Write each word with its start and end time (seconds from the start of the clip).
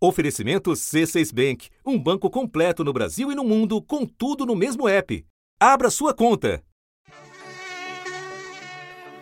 Oferecimento 0.00 0.70
C6 0.70 1.34
Bank, 1.34 1.68
um 1.84 1.98
banco 1.98 2.30
completo 2.30 2.84
no 2.84 2.92
Brasil 2.92 3.32
e 3.32 3.34
no 3.34 3.42
mundo, 3.42 3.82
com 3.82 4.06
tudo 4.06 4.46
no 4.46 4.54
mesmo 4.54 4.88
app. 4.88 5.26
Abra 5.58 5.90
sua 5.90 6.14
conta. 6.14 6.62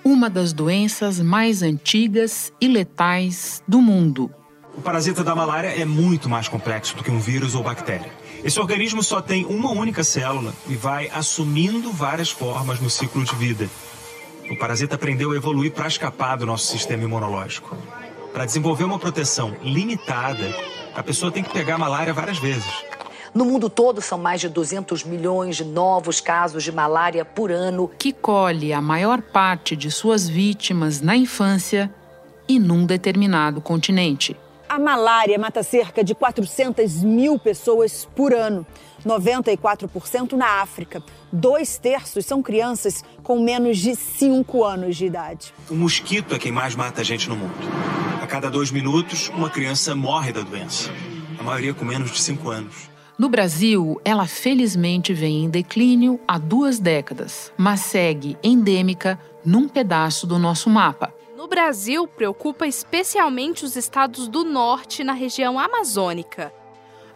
Uma 0.05 0.29
das 0.29 0.53
doenças 0.53 1.19
mais 1.19 1.63
antigas 1.63 2.53
e 2.61 2.69
letais 2.69 3.63
do 3.67 3.81
mundo. 3.81 4.31
O 4.77 4.83
parasita 4.83 5.25
da 5.25 5.35
malária 5.35 5.69
é 5.69 5.87
muito 5.87 6.29
mais 6.29 6.47
complexo 6.47 6.95
do 6.95 7.03
que 7.03 7.11
um 7.11 7.21
vírus 7.21 7.55
ou 7.55 7.63
bactéria. 7.63 8.13
Esse 8.45 8.61
organismo 8.61 9.03
só 9.03 9.23
tem 9.23 9.47
uma 9.47 9.71
única 9.71 10.05
célula 10.05 10.53
e 10.69 10.77
vai 10.77 11.09
assumindo 11.09 11.91
várias 11.91 12.31
formas 12.31 12.81
no 12.81 12.91
ciclo 12.91 13.25
de 13.25 13.35
vida. 13.35 13.71
O 14.51 14.59
parasita 14.59 14.97
aprendeu 14.97 15.33
a 15.33 15.37
evoluir 15.37 15.73
para 15.73 15.89
escapar 15.89 16.37
do 16.37 16.45
nosso 16.45 16.67
sistema 16.67 17.03
imunológico. 17.03 17.75
Para 18.37 18.45
desenvolver 18.45 18.85
uma 18.85 18.99
proteção 18.99 19.57
limitada, 19.63 20.55
a 20.95 21.03
pessoa 21.03 21.33
tem 21.33 21.43
que 21.43 21.49
pegar 21.49 21.79
malária 21.79 22.13
várias 22.13 22.37
vezes. 22.37 22.71
No 23.33 23.47
mundo 23.47 23.71
todo, 23.71 24.03
são 24.03 24.19
mais 24.19 24.43
de 24.43 24.51
200 24.51 25.05
milhões 25.05 25.57
de 25.57 25.65
novos 25.65 26.21
casos 26.21 26.63
de 26.63 26.71
malária 26.71 27.25
por 27.25 27.51
ano. 27.51 27.91
Que 27.99 28.13
colhe 28.13 28.75
a 28.75 28.83
maior 28.83 29.23
parte 29.23 29.75
de 29.75 29.91
suas 29.91 30.29
vítimas 30.29 31.01
na 31.01 31.17
infância 31.17 31.91
e 32.47 32.59
num 32.59 32.85
determinado 32.85 33.63
continente. 33.63 34.37
A 34.77 34.79
malária 34.79 35.39
mata 35.39 35.63
cerca 35.63 36.05
de 36.05 36.15
400 36.15 37.03
mil 37.03 37.39
pessoas 37.39 38.07
por 38.15 38.35
ano. 38.35 38.67
94% 39.07 40.33
na 40.33 40.61
África. 40.61 41.03
Dois 41.33 41.79
terços 41.79 42.27
são 42.27 42.43
crianças 42.43 43.03
com 43.23 43.41
menos 43.41 43.79
de 43.79 43.97
5 43.97 44.63
anos 44.63 44.95
de 44.99 45.07
idade. 45.07 45.55
O 45.71 45.75
mosquito 45.75 46.35
é 46.35 46.39
quem 46.39 46.53
mais 46.53 46.75
mata 46.75 47.01
a 47.01 47.05
gente 47.05 47.27
no 47.27 47.37
mundo. 47.37 47.55
A 48.23 48.27
cada 48.27 48.51
dois 48.51 48.71
minutos, 48.71 49.31
uma 49.31 49.49
criança 49.49 49.97
morre 49.97 50.31
da 50.31 50.43
doença. 50.43 50.91
A 51.41 51.43
maioria 51.43 51.73
com 51.73 51.87
menos 51.87 52.13
de 52.13 52.21
5 52.21 52.51
anos. 52.51 52.91
No 53.19 53.31
Brasil, 53.31 53.99
ela 54.05 54.27
felizmente 54.27 55.15
vem 55.15 55.45
em 55.45 55.49
declínio 55.49 56.21
há 56.29 56.37
duas 56.37 56.79
décadas, 56.79 57.51
mas 57.57 57.81
segue 57.81 58.37
endêmica 58.45 59.19
num 59.43 59.71
pedaço 59.71 60.27
do 60.27 60.39
nosso 60.39 60.69
mapa. 60.69 61.16
No 61.47 61.51
Brasil, 61.51 62.09
preocupa 62.09 62.67
especialmente 62.67 63.65
os 63.65 63.77
estados 63.77 64.27
do 64.27 64.43
norte 64.43 65.05
na 65.05 65.13
região 65.13 65.61
amazônica. 65.61 66.53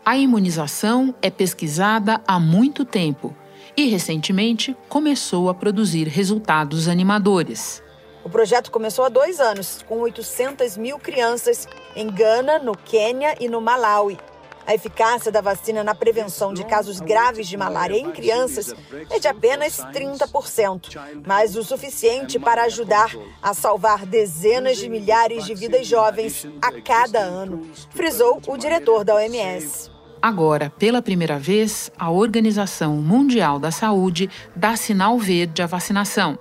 A 0.07 0.17
imunização 0.17 1.13
é 1.21 1.29
pesquisada 1.29 2.21
há 2.29 2.39
muito 2.39 2.85
tempo 2.85 3.35
e, 3.77 3.89
recentemente, 3.89 4.77
começou 4.89 5.51
a 5.51 5.55
produzir 5.55 6.07
resultados 6.07 6.87
animadores. 6.87 7.83
O 8.23 8.31
projeto 8.31 8.71
começou 8.71 9.05
há 9.05 9.09
dois 9.09 9.41
anos, 9.41 9.85
com 9.89 9.99
800 9.99 10.77
mil 10.77 10.97
crianças 10.97 11.67
em 11.97 12.07
Gana, 12.07 12.61
no 12.61 12.77
Quênia 12.77 13.35
e 13.41 13.49
no 13.49 13.61
Malawi. 13.61 14.17
A 14.67 14.75
eficácia 14.75 15.33
da 15.33 15.41
vacina 15.41 15.83
na 15.83 15.95
prevenção 15.95 16.53
de 16.53 16.65
casos 16.65 17.01
graves 17.01 17.49
de 17.49 17.57
malária 17.57 17.97
em 17.97 18.11
crianças 18.11 18.75
é 19.11 19.19
de 19.19 19.27
apenas 19.27 19.79
30%, 19.79 20.99
mas 21.27 21.57
o 21.57 21.65
suficiente 21.65 22.39
para 22.39 22.65
ajudar 22.65 23.15
a 23.43 23.53
salvar 23.55 24.07
dezenas 24.07 24.79
de 24.79 24.89
milhares 24.89 25.45
de 25.45 25.55
vidas 25.55 25.87
jovens 25.87 26.47
a 26.63 26.81
cada 26.81 27.19
ano, 27.19 27.67
frisou 27.91 28.41
o 28.47 28.57
diretor 28.57 29.05
da 29.05 29.17
OMS. 29.17 29.91
Agora, 30.23 30.69
pela 30.69 31.01
primeira 31.01 31.39
vez, 31.39 31.91
a 31.99 32.11
Organização 32.11 32.97
Mundial 32.97 33.59
da 33.59 33.71
Saúde 33.71 34.29
dá 34.55 34.77
sinal 34.77 35.19
verde 35.19 35.63
à 35.63 35.67
vacinação. 35.67 36.39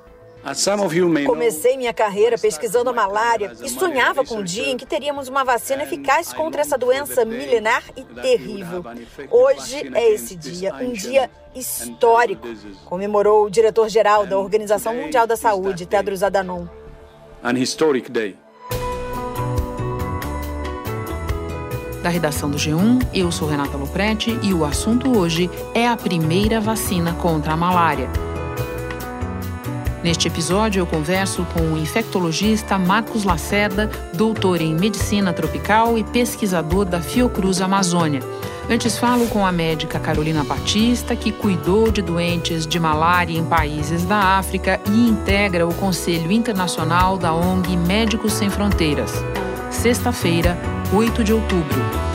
Comecei 1.26 1.78
minha 1.78 1.94
carreira 1.94 2.38
pesquisando 2.38 2.90
a 2.90 2.94
malária 2.94 3.52
e 3.64 3.70
sonhava 3.70 4.24
com 4.24 4.36
o 4.36 4.40
um 4.40 4.44
dia 4.44 4.70
em 4.70 4.78
que 4.78 4.86
teríamos 4.86 5.28
uma 5.28 5.44
vacina 5.44 5.84
eficaz 5.84 6.32
contra 6.34 6.62
essa 6.62 6.78
doença 6.78 7.26
milenar 7.26 7.84
e 7.96 8.04
terrível. 8.04 8.84
Hoje 9.30 9.92
é 9.94 10.12
esse 10.12 10.36
dia, 10.36 10.74
um 10.76 10.94
dia 10.94 11.30
histórico, 11.54 12.48
comemorou 12.86 13.46
o 13.46 13.50
diretor-geral 13.50 14.26
da 14.26 14.38
Organização 14.38 14.96
Mundial 14.96 15.28
da 15.28 15.36
Saúde, 15.36 15.86
Tedros 15.86 16.24
Adhanom. 16.24 16.68
An 17.44 17.58
historic 17.58 18.12
day. 18.12 18.38
Da 22.02 22.08
redação 22.08 22.50
do 22.50 22.58
G1, 22.58 23.08
eu 23.14 23.30
sou 23.30 23.48
Renata 23.48 23.76
Loprete 23.76 24.40
e 24.42 24.54
o 24.54 24.64
assunto 24.64 25.18
hoje 25.18 25.50
é 25.74 25.86
a 25.86 25.98
primeira 25.98 26.62
vacina 26.62 27.14
contra 27.14 27.54
a 27.54 27.58
malária. 27.58 28.29
Neste 30.04 30.30
episódio, 30.30 30.80
eu 30.80 30.88
converso 30.88 31.46
com 31.54 31.74
o 31.74 31.78
infectologista 31.78 32.78
Marcos 32.78 33.26
Lacerda, 33.26 33.90
doutor 34.14 34.62
em 34.62 34.74
medicina 34.74 35.34
tropical 35.34 35.98
e 35.98 36.04
pesquisador 36.06 36.86
da 36.86 37.02
Fiocruz 37.02 37.60
Amazônia. 37.60 38.22
Antes, 38.70 38.98
falo 38.98 39.28
com 39.28 39.46
a 39.46 39.52
médica 39.52 40.00
Carolina 40.00 40.44
Batista, 40.44 41.16
que 41.16 41.32
cuidou 41.32 41.92
de 41.92 42.02
doentes 42.02 42.66
de 42.66 42.80
malária 42.80 43.38
em 43.38 43.44
países 43.44 44.06
da 44.06 44.38
África 44.38 44.80
e 44.88 45.10
integra 45.10 45.68
o 45.68 45.74
Conselho 45.74 46.32
Internacional 46.32 47.18
da 47.18 47.34
ONG 47.34 47.76
Médicos 47.76 48.34
Sem 48.34 48.50
Fronteiras. 48.50 49.12
Sexta-feira, 49.70 50.58
8 50.94 51.24
de 51.24 51.34
outubro. 51.34 52.09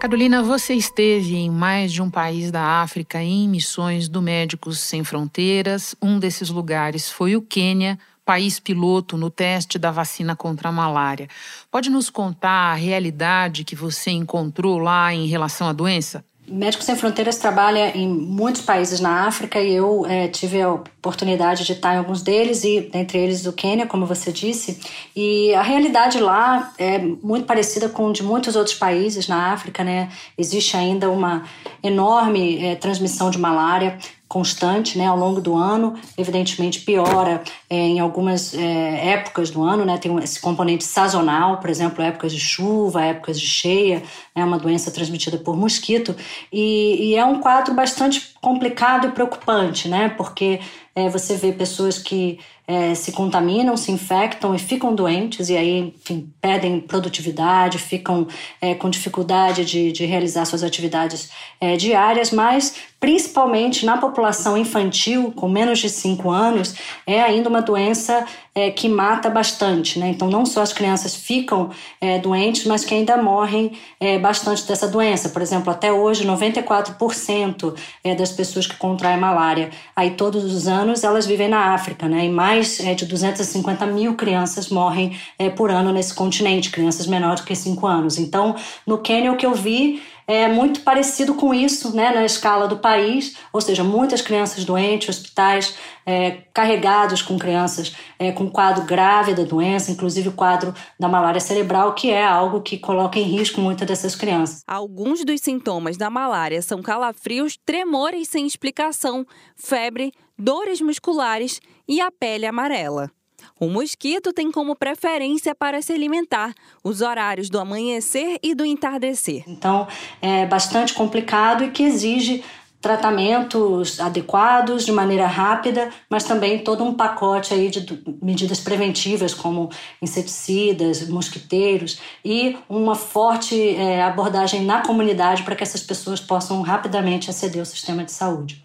Carolina, 0.00 0.42
você 0.42 0.72
esteve 0.72 1.36
em 1.36 1.50
mais 1.50 1.92
de 1.92 2.00
um 2.00 2.08
país 2.08 2.50
da 2.50 2.80
África 2.80 3.22
em 3.22 3.46
missões 3.46 4.08
do 4.08 4.22
Médicos 4.22 4.78
Sem 4.78 5.04
Fronteiras. 5.04 5.94
Um 6.00 6.18
desses 6.18 6.48
lugares 6.48 7.10
foi 7.10 7.36
o 7.36 7.42
Quênia, 7.42 7.98
país 8.24 8.58
piloto 8.58 9.18
no 9.18 9.28
teste 9.28 9.78
da 9.78 9.90
vacina 9.90 10.34
contra 10.34 10.70
a 10.70 10.72
malária. 10.72 11.28
Pode 11.70 11.90
nos 11.90 12.08
contar 12.08 12.72
a 12.72 12.74
realidade 12.74 13.62
que 13.62 13.76
você 13.76 14.10
encontrou 14.10 14.78
lá 14.78 15.12
em 15.12 15.26
relação 15.26 15.68
à 15.68 15.72
doença? 15.74 16.24
Médicos 16.50 16.84
Sem 16.84 16.96
Fronteiras 16.96 17.36
trabalha 17.36 17.96
em 17.96 18.08
muitos 18.08 18.62
países 18.62 18.98
na 18.98 19.26
África 19.26 19.60
e 19.60 19.72
eu 19.72 20.04
é, 20.04 20.26
tive 20.26 20.60
a 20.60 20.72
oportunidade 20.72 21.64
de 21.64 21.72
estar 21.72 21.94
em 21.94 21.98
alguns 21.98 22.22
deles, 22.22 22.64
e 22.64 22.90
entre 22.92 23.18
eles 23.18 23.46
o 23.46 23.52
Quênia, 23.52 23.86
como 23.86 24.04
você 24.04 24.32
disse. 24.32 24.80
E 25.14 25.54
a 25.54 25.62
realidade 25.62 26.18
lá 26.18 26.72
é 26.76 26.98
muito 26.98 27.46
parecida 27.46 27.88
com 27.88 28.10
de 28.10 28.24
muitos 28.24 28.56
outros 28.56 28.74
países 28.74 29.28
na 29.28 29.52
África, 29.52 29.84
né? 29.84 30.10
Existe 30.36 30.76
ainda 30.76 31.08
uma 31.08 31.44
enorme 31.82 32.64
é, 32.64 32.74
transmissão 32.74 33.30
de 33.30 33.38
malária 33.38 33.96
constante 34.30 34.96
né, 34.96 35.06
ao 35.06 35.16
longo 35.16 35.40
do 35.40 35.56
ano, 35.56 35.98
evidentemente 36.16 36.82
piora 36.82 37.42
é, 37.68 37.76
em 37.76 37.98
algumas 37.98 38.54
é, 38.54 39.08
épocas 39.08 39.50
do 39.50 39.60
ano, 39.60 39.84
né, 39.84 39.98
tem 39.98 40.16
esse 40.18 40.40
componente 40.40 40.84
sazonal, 40.84 41.58
por 41.58 41.68
exemplo, 41.68 42.00
épocas 42.00 42.32
de 42.32 42.38
chuva, 42.38 43.04
épocas 43.04 43.40
de 43.40 43.46
cheia, 43.46 44.04
é 44.32 44.38
né, 44.38 44.44
uma 44.44 44.56
doença 44.56 44.88
transmitida 44.92 45.36
por 45.36 45.56
mosquito, 45.56 46.14
e, 46.52 47.10
e, 47.10 47.16
é 47.16 47.24
um 47.24 47.40
quadro 47.40 47.74
bastante 47.74 48.32
complicado 48.40 49.08
e 49.08 49.10
preocupante, 49.10 49.88
né, 49.88 50.08
porque 50.16 50.60
é, 50.94 51.08
você 51.08 51.36
vê 51.36 51.52
pessoas 51.52 51.98
que 51.98 52.38
é, 52.70 52.94
se 52.94 53.10
contaminam, 53.10 53.76
se 53.76 53.90
infectam 53.90 54.54
e 54.54 54.58
ficam 54.58 54.94
doentes, 54.94 55.48
e 55.48 55.56
aí, 55.56 55.92
enfim, 55.96 56.32
perdem 56.40 56.78
produtividade, 56.80 57.78
ficam 57.78 58.28
é, 58.60 58.76
com 58.76 58.88
dificuldade 58.88 59.64
de, 59.64 59.90
de 59.90 60.04
realizar 60.04 60.44
suas 60.44 60.62
atividades 60.62 61.30
é, 61.60 61.76
diárias, 61.76 62.30
mas 62.30 62.76
principalmente 63.00 63.84
na 63.84 63.96
população 63.96 64.56
infantil, 64.56 65.32
com 65.34 65.48
menos 65.48 65.80
de 65.80 65.88
5 65.88 66.30
anos, 66.30 66.76
é 67.04 67.20
ainda 67.20 67.48
uma 67.48 67.60
doença 67.62 68.24
é, 68.54 68.70
que 68.70 68.88
mata 68.88 69.28
bastante. 69.30 69.98
Né? 69.98 70.10
Então, 70.10 70.28
não 70.28 70.44
só 70.44 70.60
as 70.60 70.72
crianças 70.72 71.16
ficam 71.16 71.70
é, 72.00 72.18
doentes, 72.18 72.66
mas 72.66 72.84
que 72.84 72.94
ainda 72.94 73.16
morrem 73.16 73.72
bastante 74.20 74.66
dessa 74.66 74.86
doença. 74.86 75.28
Por 75.28 75.42
exemplo, 75.42 75.70
até 75.70 75.92
hoje, 75.92 76.26
94% 76.26 77.74
é, 78.04 78.14
das 78.30 78.36
pessoas 78.36 78.66
que 78.66 78.76
contraem 78.76 79.18
malária, 79.18 79.70
aí 79.94 80.12
todos 80.12 80.44
os 80.44 80.66
anos, 80.66 81.04
elas 81.04 81.26
vivem 81.26 81.48
na 81.48 81.74
África, 81.74 82.08
né? 82.08 82.24
e 82.24 82.28
mais 82.28 82.80
é, 82.80 82.94
de 82.94 83.04
250 83.04 83.86
mil 83.86 84.14
crianças 84.14 84.68
morrem 84.68 85.16
é, 85.38 85.50
por 85.50 85.70
ano 85.70 85.92
nesse 85.92 86.14
continente, 86.14 86.70
crianças 86.70 87.06
menores 87.06 87.42
que 87.42 87.54
5 87.54 87.86
anos. 87.86 88.18
Então, 88.18 88.54
no 88.86 88.98
Quênia, 88.98 89.32
o 89.32 89.36
que 89.36 89.46
eu 89.46 89.54
vi 89.54 90.02
é 90.30 90.46
muito 90.46 90.82
parecido 90.82 91.34
com 91.34 91.52
isso 91.52 91.94
né, 91.94 92.14
na 92.14 92.24
escala 92.24 92.68
do 92.68 92.78
país, 92.78 93.36
ou 93.52 93.60
seja, 93.60 93.82
muitas 93.82 94.22
crianças 94.22 94.64
doentes, 94.64 95.08
hospitais 95.08 95.74
é, 96.06 96.42
carregados 96.54 97.20
com 97.20 97.36
crianças 97.36 97.96
é, 98.16 98.30
com 98.30 98.48
quadro 98.48 98.84
grave 98.84 99.34
da 99.34 99.42
doença, 99.42 99.90
inclusive 99.90 100.28
o 100.28 100.32
quadro 100.32 100.72
da 100.98 101.08
malária 101.08 101.40
cerebral, 101.40 101.94
que 101.94 102.10
é 102.10 102.24
algo 102.24 102.60
que 102.60 102.78
coloca 102.78 103.18
em 103.18 103.24
risco 103.24 103.60
muitas 103.60 103.88
dessas 103.88 104.14
crianças. 104.14 104.62
Alguns 104.68 105.24
dos 105.24 105.40
sintomas 105.40 105.96
da 105.96 106.08
malária 106.08 106.62
são 106.62 106.80
calafrios, 106.80 107.58
tremores 107.66 108.28
sem 108.28 108.46
explicação, 108.46 109.26
febre, 109.56 110.12
dores 110.38 110.80
musculares 110.80 111.60
e 111.88 112.00
a 112.00 112.08
pele 112.10 112.46
amarela. 112.46 113.10
O 113.58 113.68
mosquito 113.68 114.32
tem 114.32 114.50
como 114.50 114.74
preferência 114.74 115.54
para 115.54 115.82
se 115.82 115.92
alimentar 115.92 116.54
os 116.82 117.00
horários 117.00 117.50
do 117.50 117.58
amanhecer 117.58 118.38
e 118.42 118.54
do 118.54 118.64
entardecer. 118.64 119.44
Então, 119.46 119.86
é 120.20 120.46
bastante 120.46 120.94
complicado 120.94 121.64
e 121.64 121.70
que 121.70 121.82
exige 121.82 122.42
tratamentos 122.80 124.00
adequados 124.00 124.86
de 124.86 124.92
maneira 124.92 125.26
rápida, 125.26 125.90
mas 126.08 126.24
também 126.24 126.58
todo 126.58 126.82
um 126.82 126.94
pacote 126.94 127.52
aí 127.52 127.68
de 127.68 128.02
medidas 128.22 128.58
preventivas 128.58 129.34
como 129.34 129.68
inseticidas, 130.00 131.06
mosquiteiros 131.08 132.00
e 132.24 132.56
uma 132.68 132.94
forte 132.94 133.76
é, 133.76 134.02
abordagem 134.02 134.64
na 134.64 134.82
comunidade 134.82 135.42
para 135.42 135.54
que 135.54 135.62
essas 135.62 135.82
pessoas 135.82 136.20
possam 136.20 136.62
rapidamente 136.62 137.28
aceder 137.28 137.60
ao 137.60 137.66
sistema 137.66 138.02
de 138.02 138.12
saúde. 138.12 138.64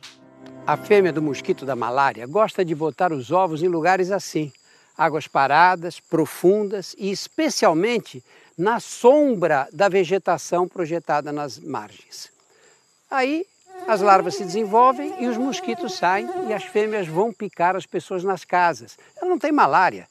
A 0.65 0.77
fêmea 0.77 1.11
do 1.11 1.21
mosquito 1.21 1.65
da 1.65 1.75
malária 1.75 2.25
gosta 2.25 2.63
de 2.63 2.73
botar 2.73 3.11
os 3.11 3.31
ovos 3.31 3.61
em 3.61 3.67
lugares 3.67 4.11
assim, 4.11 4.51
águas 4.97 5.27
paradas, 5.27 5.99
profundas 5.99 6.95
e 6.97 7.11
especialmente 7.11 8.23
na 8.57 8.79
sombra 8.79 9.67
da 9.71 9.89
vegetação 9.89 10.67
projetada 10.67 11.31
nas 11.31 11.59
margens. 11.59 12.31
Aí 13.09 13.45
as 13.87 14.01
larvas 14.01 14.35
se 14.35 14.43
desenvolvem 14.43 15.13
e 15.21 15.27
os 15.27 15.37
mosquitos 15.37 15.93
saem 15.93 16.27
e 16.47 16.53
as 16.53 16.63
fêmeas 16.63 17.07
vão 17.07 17.31
picar 17.31 17.75
as 17.75 17.85
pessoas 17.85 18.23
nas 18.23 18.43
casas. 18.43 18.97
Ela 19.17 19.29
não 19.29 19.37
tem 19.37 19.51
malária. 19.51 20.07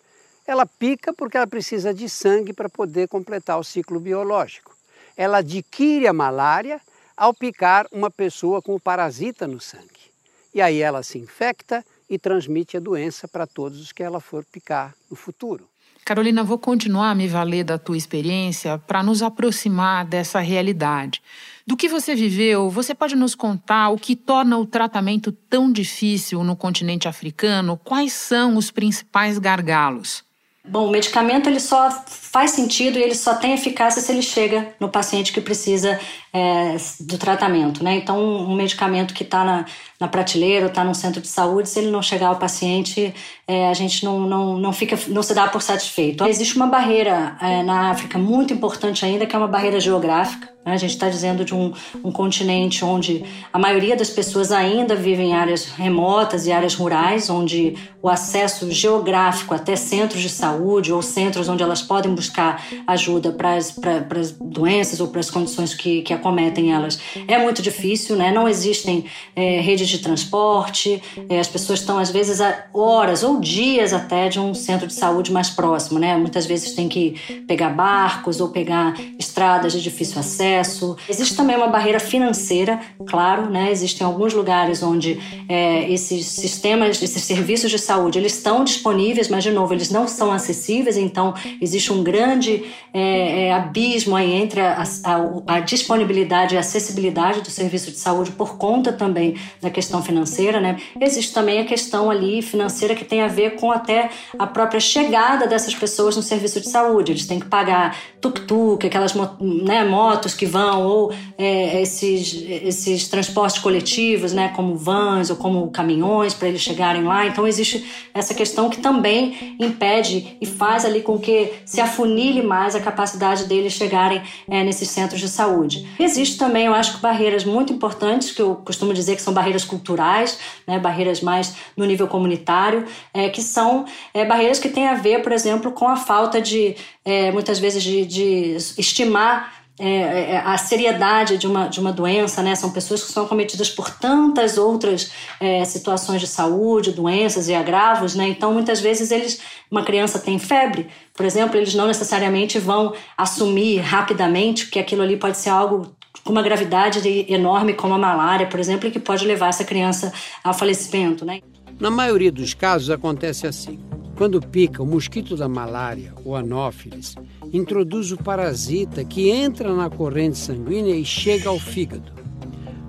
Ela 0.47 0.67
pica 0.67 1.13
porque 1.13 1.37
ela 1.37 1.47
precisa 1.47 1.93
de 1.93 2.09
sangue 2.09 2.53
para 2.53 2.69
poder 2.69 3.09
completar 3.09 3.59
o 3.59 3.65
ciclo 3.65 3.99
biológico. 3.99 4.77
Ela 5.17 5.39
adquire 5.39 6.07
a 6.07 6.13
malária 6.13 6.81
ao 7.17 7.33
picar 7.33 7.87
uma 7.91 8.11
pessoa 8.11 8.61
com 8.61 8.75
o 8.75 8.81
parasita 8.81 9.47
no 9.47 9.61
sangue. 9.61 10.13
E 10.53 10.61
aí 10.61 10.81
ela 10.81 11.03
se 11.03 11.19
infecta 11.19 11.85
e 12.09 12.19
transmite 12.19 12.77
a 12.77 12.81
doença 12.81 13.27
para 13.27 13.47
todos 13.47 13.81
os 13.81 13.93
que 13.93 14.03
ela 14.03 14.21
for 14.21 14.45
picar 14.45 14.95
no 15.11 15.17
futuro. 15.17 15.69
Carolina, 16.05 16.45
vou 16.45 16.59
continuar 16.59 17.11
a 17.11 17.15
me 17.15 17.27
valer 17.27 17.65
da 17.65 17.79
tua 17.79 17.97
experiência 17.97 18.77
para 18.77 19.03
nos 19.03 19.23
aproximar 19.23 20.05
dessa 20.05 20.39
realidade. 20.39 21.23
Do 21.67 21.79
que 21.79 21.89
você 21.89 22.15
viveu, 22.15 22.69
você 22.69 22.95
pode 22.95 23.17
nos 23.17 23.35
contar 23.35 23.89
o 23.89 23.97
que 23.97 24.15
torna 24.15 24.59
o 24.59 24.67
tratamento 24.67 25.33
tão 25.33 25.73
difícil 25.73 26.45
no 26.45 26.55
continente 26.55 27.09
africano? 27.09 27.81
Quais 27.83 28.13
são 28.13 28.59
os 28.59 28.71
principais 28.71 29.39
gargalos? 29.39 30.23
Bom, 30.67 30.89
o 30.89 30.91
medicamento 30.91 31.49
ele 31.49 31.61
só 31.61 31.91
faz 32.07 32.51
sentido 32.51 32.99
e 32.99 33.03
ele 33.03 33.15
só 33.15 33.35
tem 33.35 33.53
eficácia 33.53 34.03
se 34.03 34.13
ele 34.13 34.23
chega 34.23 34.75
no 34.81 34.91
paciente 34.91 35.33
que 35.33 35.41
precisa 35.41 35.99
é, 36.35 36.77
do 36.99 37.17
tratamento, 37.17 37.85
né? 37.85 37.95
Então, 37.95 38.21
um 38.21 38.57
medicamento 38.57 39.15
que 39.15 39.23
está 39.23 39.45
na, 39.45 39.65
na 40.01 40.09
prateleira 40.09 40.67
ou 40.67 40.69
está 40.69 40.83
no 40.83 40.93
centro 40.93 41.21
de 41.21 41.29
saúde, 41.29 41.69
se 41.69 41.79
ele 41.79 41.93
não 41.93 42.03
chegar 42.03 42.27
ao 42.27 42.37
paciente, 42.37 43.15
é, 43.47 43.69
a 43.69 43.75
gente 43.75 44.05
não, 44.05 44.21
não, 44.21 44.59
não 44.59 44.73
fica, 44.73 44.99
não 45.07 45.23
se 45.23 45.33
dá 45.33 45.47
por 45.47 45.63
satisfeito. 45.63 46.27
Existe 46.27 46.57
uma 46.57 46.67
barreira 46.67 47.37
é, 47.41 47.63
na 47.63 47.91
África 47.91 48.19
muito 48.19 48.53
importante 48.53 49.05
ainda, 49.05 49.27
que 49.27 49.37
é 49.37 49.39
uma 49.39 49.47
barreira 49.47 49.79
geográfica. 49.79 50.53
Né? 50.65 50.73
A 50.73 50.77
gente 50.77 50.91
está 50.91 51.09
dizendo 51.09 51.45
de 51.45 51.55
um, 51.55 51.73
um 52.03 52.11
continente 52.11 52.85
onde 52.85 53.23
a 53.53 53.59
maioria 53.59 53.95
das 53.95 54.11
pessoas 54.11 54.51
ainda 54.51 54.97
vivem 54.97 55.31
em 55.31 55.35
áreas 55.35 55.67
remotas 55.67 56.47
e 56.47 56.53
áreas 56.53 56.75
rurais, 56.75 57.29
onde 57.29 57.77
o 58.03 58.09
acesso 58.09 58.71
geográfico 58.71 59.55
até 59.55 59.77
centros 59.77 60.21
de 60.21 60.29
saúde 60.29 60.93
ou 60.93 61.03
centros 61.03 61.49
onde 61.49 61.63
elas 61.63 61.83
podem 61.83 62.15
buscar 62.15 62.65
ajuda 62.87 63.31
para 63.31 63.57
as 63.57 64.33
doenças 64.41 65.01
ou 65.01 65.09
para 65.09 65.21
as 65.21 65.31
condições 65.31 65.75
que, 65.75 66.03
que 66.03 66.13
acometem 66.25 66.73
elas 66.73 66.99
é 67.29 67.39
muito 67.39 67.61
difícil, 67.61 68.17
né? 68.17 68.33
Não 68.33 68.49
existem 68.49 69.05
é, 69.37 69.61
redes 69.61 69.89
de 69.89 69.99
transporte, 69.99 71.03
é, 71.29 71.39
as 71.39 71.49
pessoas 71.49 71.81
estão 71.81 71.99
às 71.99 72.11
vezes 72.11 72.41
a 72.41 72.65
horas 72.73 73.23
ou 73.23 73.39
dias 73.39 73.93
até 73.93 74.29
de 74.29 74.41
um 74.41 74.55
centro 74.55 74.87
de 74.87 74.95
saúde 74.95 75.31
mais 75.31 75.51
próximo, 75.51 75.99
né? 75.99 76.17
Muitas 76.17 76.47
vezes 76.47 76.73
tem 76.73 76.89
que 76.89 77.43
pegar 77.47 77.71
barcos 77.71 78.41
ou 78.41 78.49
pegar 78.49 78.95
estradas 79.19 79.73
de 79.73 79.83
difícil 79.83 80.19
acesso. 80.19 80.97
Existe 81.09 81.37
também 81.37 81.57
uma 81.57 81.69
barreira 81.69 82.01
financeira, 82.01 82.81
claro, 83.07 83.51
né? 83.51 83.71
Existem 83.71 84.07
alguns 84.07 84.33
lugares 84.33 84.83
onde 84.83 85.19
é, 85.49 85.91
esses 85.91 86.27
sistemas, 86.27 87.03
esses 87.03 87.23
serviços 87.23 87.71
de 87.71 87.79
saúde, 87.79 88.19
eles 88.19 88.35
estão 88.35 88.65
disponíveis, 88.65 89.29
mas 89.29 89.45
de 89.45 89.51
novo 89.51 89.75
eles 89.75 89.91
não 89.91 90.09
são 90.09 90.33
acessíveis, 90.33 90.97
então 90.97 91.35
existe 91.61 91.93
um 91.93 92.03
grande 92.03 92.65
é, 92.93 93.47
é, 93.47 93.53
abismo 93.53 94.17
aí 94.17 94.33
entre 94.33 94.61
a, 94.61 94.83
a, 95.05 95.57
a 95.57 95.61
disponibilidade 95.61 96.14
e 96.55 96.59
acessibilidade 96.59 97.41
do 97.41 97.51
serviço 97.51 97.91
de 97.91 97.99
saúde 97.99 98.33
por 98.33 98.57
conta 98.57 98.93
também 98.93 99.37
da 99.61 99.71
questão 99.71 100.03
financeira, 100.03 100.61
né? 100.61 100.77
Existe 101.01 101.33
também 101.33 101.61
a 101.61 101.65
questão 101.65 102.11
ali 102.11 102.43
financeira 102.43 102.95
que 102.95 103.05
tem 103.05 103.23
a 103.23 103.29
ver 103.29 103.57
com 103.57 103.71
até 103.71 104.11
a 104.39 104.47
própria 104.47 104.81
chegada 104.81 105.47
dessas 105.47 105.75
pessoas 105.75 106.17
no 106.17 106.23
serviço 106.23 106.61
de 106.61 106.69
saúde. 106.69 107.13
Eles 107.13 107.27
têm 107.27 107.41
que 107.41 107.47
pagar 107.47 107.97
tuk-tuk, 108.21 108.87
aquelas 108.87 109.15
né, 109.41 109.85
motos 109.85 110.35
que 110.35 110.47
vão, 110.47 110.83
ou 110.83 111.13
é, 111.37 111.83
esses, 111.83 112.45
esses 112.63 113.09
transportes 113.09 113.59
coletivos, 113.61 114.33
né, 114.33 114.53
como 114.55 114.77
vans 114.77 115.31
ou 115.31 115.37
como 115.37 115.71
caminhões 115.71 116.35
para 116.35 116.49
eles 116.49 116.61
chegarem 116.61 117.05
lá. 117.05 117.27
Então 117.27 117.47
existe 117.47 117.85
essa 118.13 118.35
questão 118.35 118.71
que 118.71 118.79
também 118.79 119.57
impede 119.61 120.37
e 120.41 120.47
faz 120.47 120.85
ali 120.85 121.03
com 121.03 121.19
que 121.19 121.53
se 121.65 121.81
afunile 121.81 122.43
mais 122.43 122.75
a 122.75 122.81
capacidade 122.81 123.45
deles 123.45 123.73
chegarem 123.73 124.23
é, 124.49 124.65
nesses 124.65 124.89
centros 124.89 125.21
de 125.21 125.29
saúde. 125.29 125.87
Existe 126.05 126.37
também, 126.37 126.67
eu 126.67 126.75
acho 126.75 126.99
barreiras 126.99 127.45
muito 127.45 127.73
importantes 127.73 128.31
que 128.31 128.43
eu 128.43 128.57
costumo 128.57 128.93
dizer 128.93 129.17
que 129.17 129.23
são 129.23 129.33
barreiras 129.33 129.65
culturais, 129.65 130.39
né, 130.67 130.79
barreiras 130.79 131.23
mais 131.23 131.57
no 131.75 131.85
nível 131.87 132.07
comunitário, 132.07 132.85
é, 133.13 133.31
que 133.31 133.41
são 133.41 133.87
é, 134.13 134.23
barreiras 134.25 134.59
que 134.59 134.69
têm 134.69 134.87
a 134.87 134.95
ver, 134.95 135.23
por 135.23 135.33
exemplo, 135.33 135.73
com 135.73 135.89
a 135.89 135.97
falta 135.97 136.43
de, 136.43 136.77
é, 137.05 137.33
muitas 137.33 137.59
vezes, 137.59 137.83
de, 137.83 138.05
de 138.05 138.57
estimar 138.79 139.64
é, 139.79 140.35
é, 140.35 140.37
a 140.39 140.57
seriedade 140.57 141.37
de 141.37 141.49
uma, 141.49 141.67
de 141.67 141.81
uma 141.81 141.93
doença, 141.93 142.43
né? 142.43 142.55
São 142.55 142.71
pessoas 142.71 143.03
que 143.03 143.11
são 143.11 143.27
cometidas 143.27 143.69
por 143.69 143.91
tantas 143.91 144.57
outras 144.57 145.11
é, 145.41 145.65
situações 145.65 146.21
de 146.21 146.29
saúde, 146.29 146.93
doenças 146.93 147.49
e 147.49 147.55
agravos, 147.55 148.15
né? 148.15 148.29
Então, 148.29 148.53
muitas 148.53 148.81
vezes, 148.81 149.11
eles, 149.11 149.41
uma 149.69 149.83
criança 149.83 150.19
tem 150.19 150.39
febre, 150.39 150.89
por 151.13 151.27
exemplo, 151.27 151.57
eles 151.57 151.75
não 151.75 151.89
necessariamente 151.89 152.59
vão 152.59 152.95
assumir 153.17 153.79
rapidamente 153.79 154.69
que 154.69 154.79
aquilo 154.79 155.03
ali 155.03 155.17
pode 155.17 155.39
ser 155.39 155.51
algo 155.51 155.93
com 156.23 156.31
uma 156.33 156.43
gravidade 156.43 157.01
enorme, 157.29 157.75
como 157.75 157.95
a 157.95 157.99
malária, 157.99 158.47
por 158.47 158.61
exemplo, 158.61 158.89
e 158.89 158.93
que 158.93 159.01
pode 159.01 159.27
levar 159.27 159.49
essa 159.49 159.65
criança 159.65 160.13
ao 160.43 160.55
falecimento, 160.55 161.25
né? 161.25 161.41
Na 161.81 161.91
maioria 161.91 162.31
dos 162.31 162.55
casos 162.55 162.91
acontece 162.91 163.47
assim. 163.47 163.81
Quando 164.17 164.41
pica 164.41 164.81
o 164.81 164.87
mosquito 164.87 165.37
da 165.37 165.49
malária, 165.49 166.15
o 166.25 166.37
anófilis, 166.37 167.17
introduz 167.53 168.13
o 168.13 168.17
parasita 168.17 169.05
que 169.05 169.29
entra 169.29 169.75
na 169.75 169.91
corrente 169.91 170.39
sanguínea 170.39 170.95
e 170.95 171.05
chega 171.05 171.49
ao 171.49 171.59
fígado. 171.59 172.13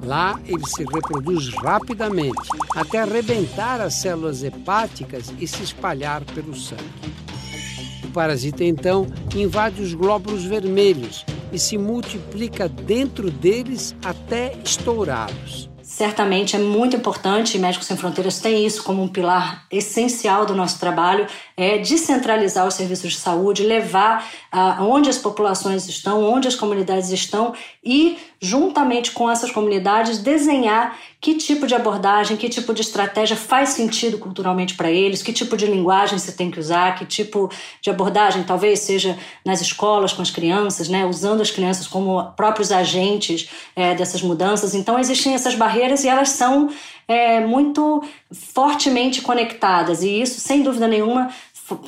Lá 0.04 0.40
ele 0.46 0.64
se 0.68 0.84
reproduz 0.84 1.50
rapidamente 1.50 2.48
até 2.76 3.00
arrebentar 3.00 3.82
as 3.82 3.96
células 3.96 4.44
hepáticas 4.44 5.34
e 5.40 5.48
se 5.48 5.64
espalhar 5.64 6.24
pelo 6.26 6.56
sangue. 6.56 6.84
O 8.04 8.08
parasita 8.10 8.64
então 8.64 9.08
invade 9.36 9.82
os 9.82 9.96
glóbulos 9.96 10.44
vermelhos 10.44 11.26
e 11.52 11.58
se 11.58 11.76
multiplica 11.76 12.70
dentro 12.70 13.32
deles 13.32 13.96
até 14.04 14.56
estourá-los 14.64 15.75
certamente 15.96 16.58
é 16.58 16.60
muito 16.60 16.94
importante, 16.98 17.56
e 17.56 17.60
Médicos 17.60 17.88
Sem 17.88 17.96
Fronteiras 17.96 18.42
tem 18.42 18.66
isso 18.66 18.84
como 18.84 19.02
um 19.02 19.08
pilar 19.08 19.66
essencial 19.72 20.46
do 20.46 20.54
nosso 20.54 20.78
trabalho, 20.78 21.26
é 21.56 21.78
descentralizar 21.78 22.68
os 22.68 22.74
serviços 22.74 23.14
de 23.14 23.18
saúde, 23.18 23.64
levar 23.64 24.30
aonde 24.52 25.10
as 25.10 25.18
populações 25.18 25.88
estão, 25.88 26.22
onde 26.22 26.50
as 26.50 26.56
comunidades 26.56 27.12
estão 27.12 27.54
e, 27.82 28.18
juntamente 28.40 29.12
com 29.12 29.30
essas 29.30 29.52
comunidades, 29.52 30.20
desenhar 30.20 30.98
que 31.20 31.36
tipo 31.36 31.66
de 31.66 31.74
abordagem, 31.74 32.38
que 32.38 32.48
tipo 32.50 32.74
de 32.74 32.82
estratégia 32.82 33.36
faz 33.36 33.70
sentido 33.70 34.18
culturalmente 34.18 34.76
para 34.76 34.92
eles, 34.92 35.24
que 35.24 35.34
tipo 35.34 35.58
de 35.58 35.66
linguagem 35.66 36.20
você 36.20 36.32
tem 36.32 36.52
que 36.52 36.60
usar, 36.60 36.96
que 36.96 37.06
tipo 37.06 37.50
de 37.82 37.90
abordagem 37.90 38.44
talvez 38.44 38.80
seja 38.82 39.18
nas 39.44 39.62
escolas 39.62 40.14
com 40.14 40.22
as 40.22 40.30
crianças, 40.30 40.88
né, 40.88 41.06
usando 41.06 41.42
as 41.42 41.50
crianças 41.50 41.88
como 41.88 42.24
próprios 42.34 42.72
agentes 42.72 43.50
é, 43.76 43.96
dessas 43.96 44.22
mudanças. 44.22 44.76
Então, 44.76 45.00
existem 45.00 45.34
essas 45.34 45.56
barreiras 45.56 46.04
e 46.04 46.08
elas 46.08 46.30
são 46.30 46.70
é, 47.08 47.40
muito 47.40 48.04
fortemente 48.32 49.22
conectadas, 49.22 50.04
e 50.04 50.22
isso, 50.22 50.40
sem 50.40 50.62
dúvida 50.62 50.88
nenhuma, 50.88 51.30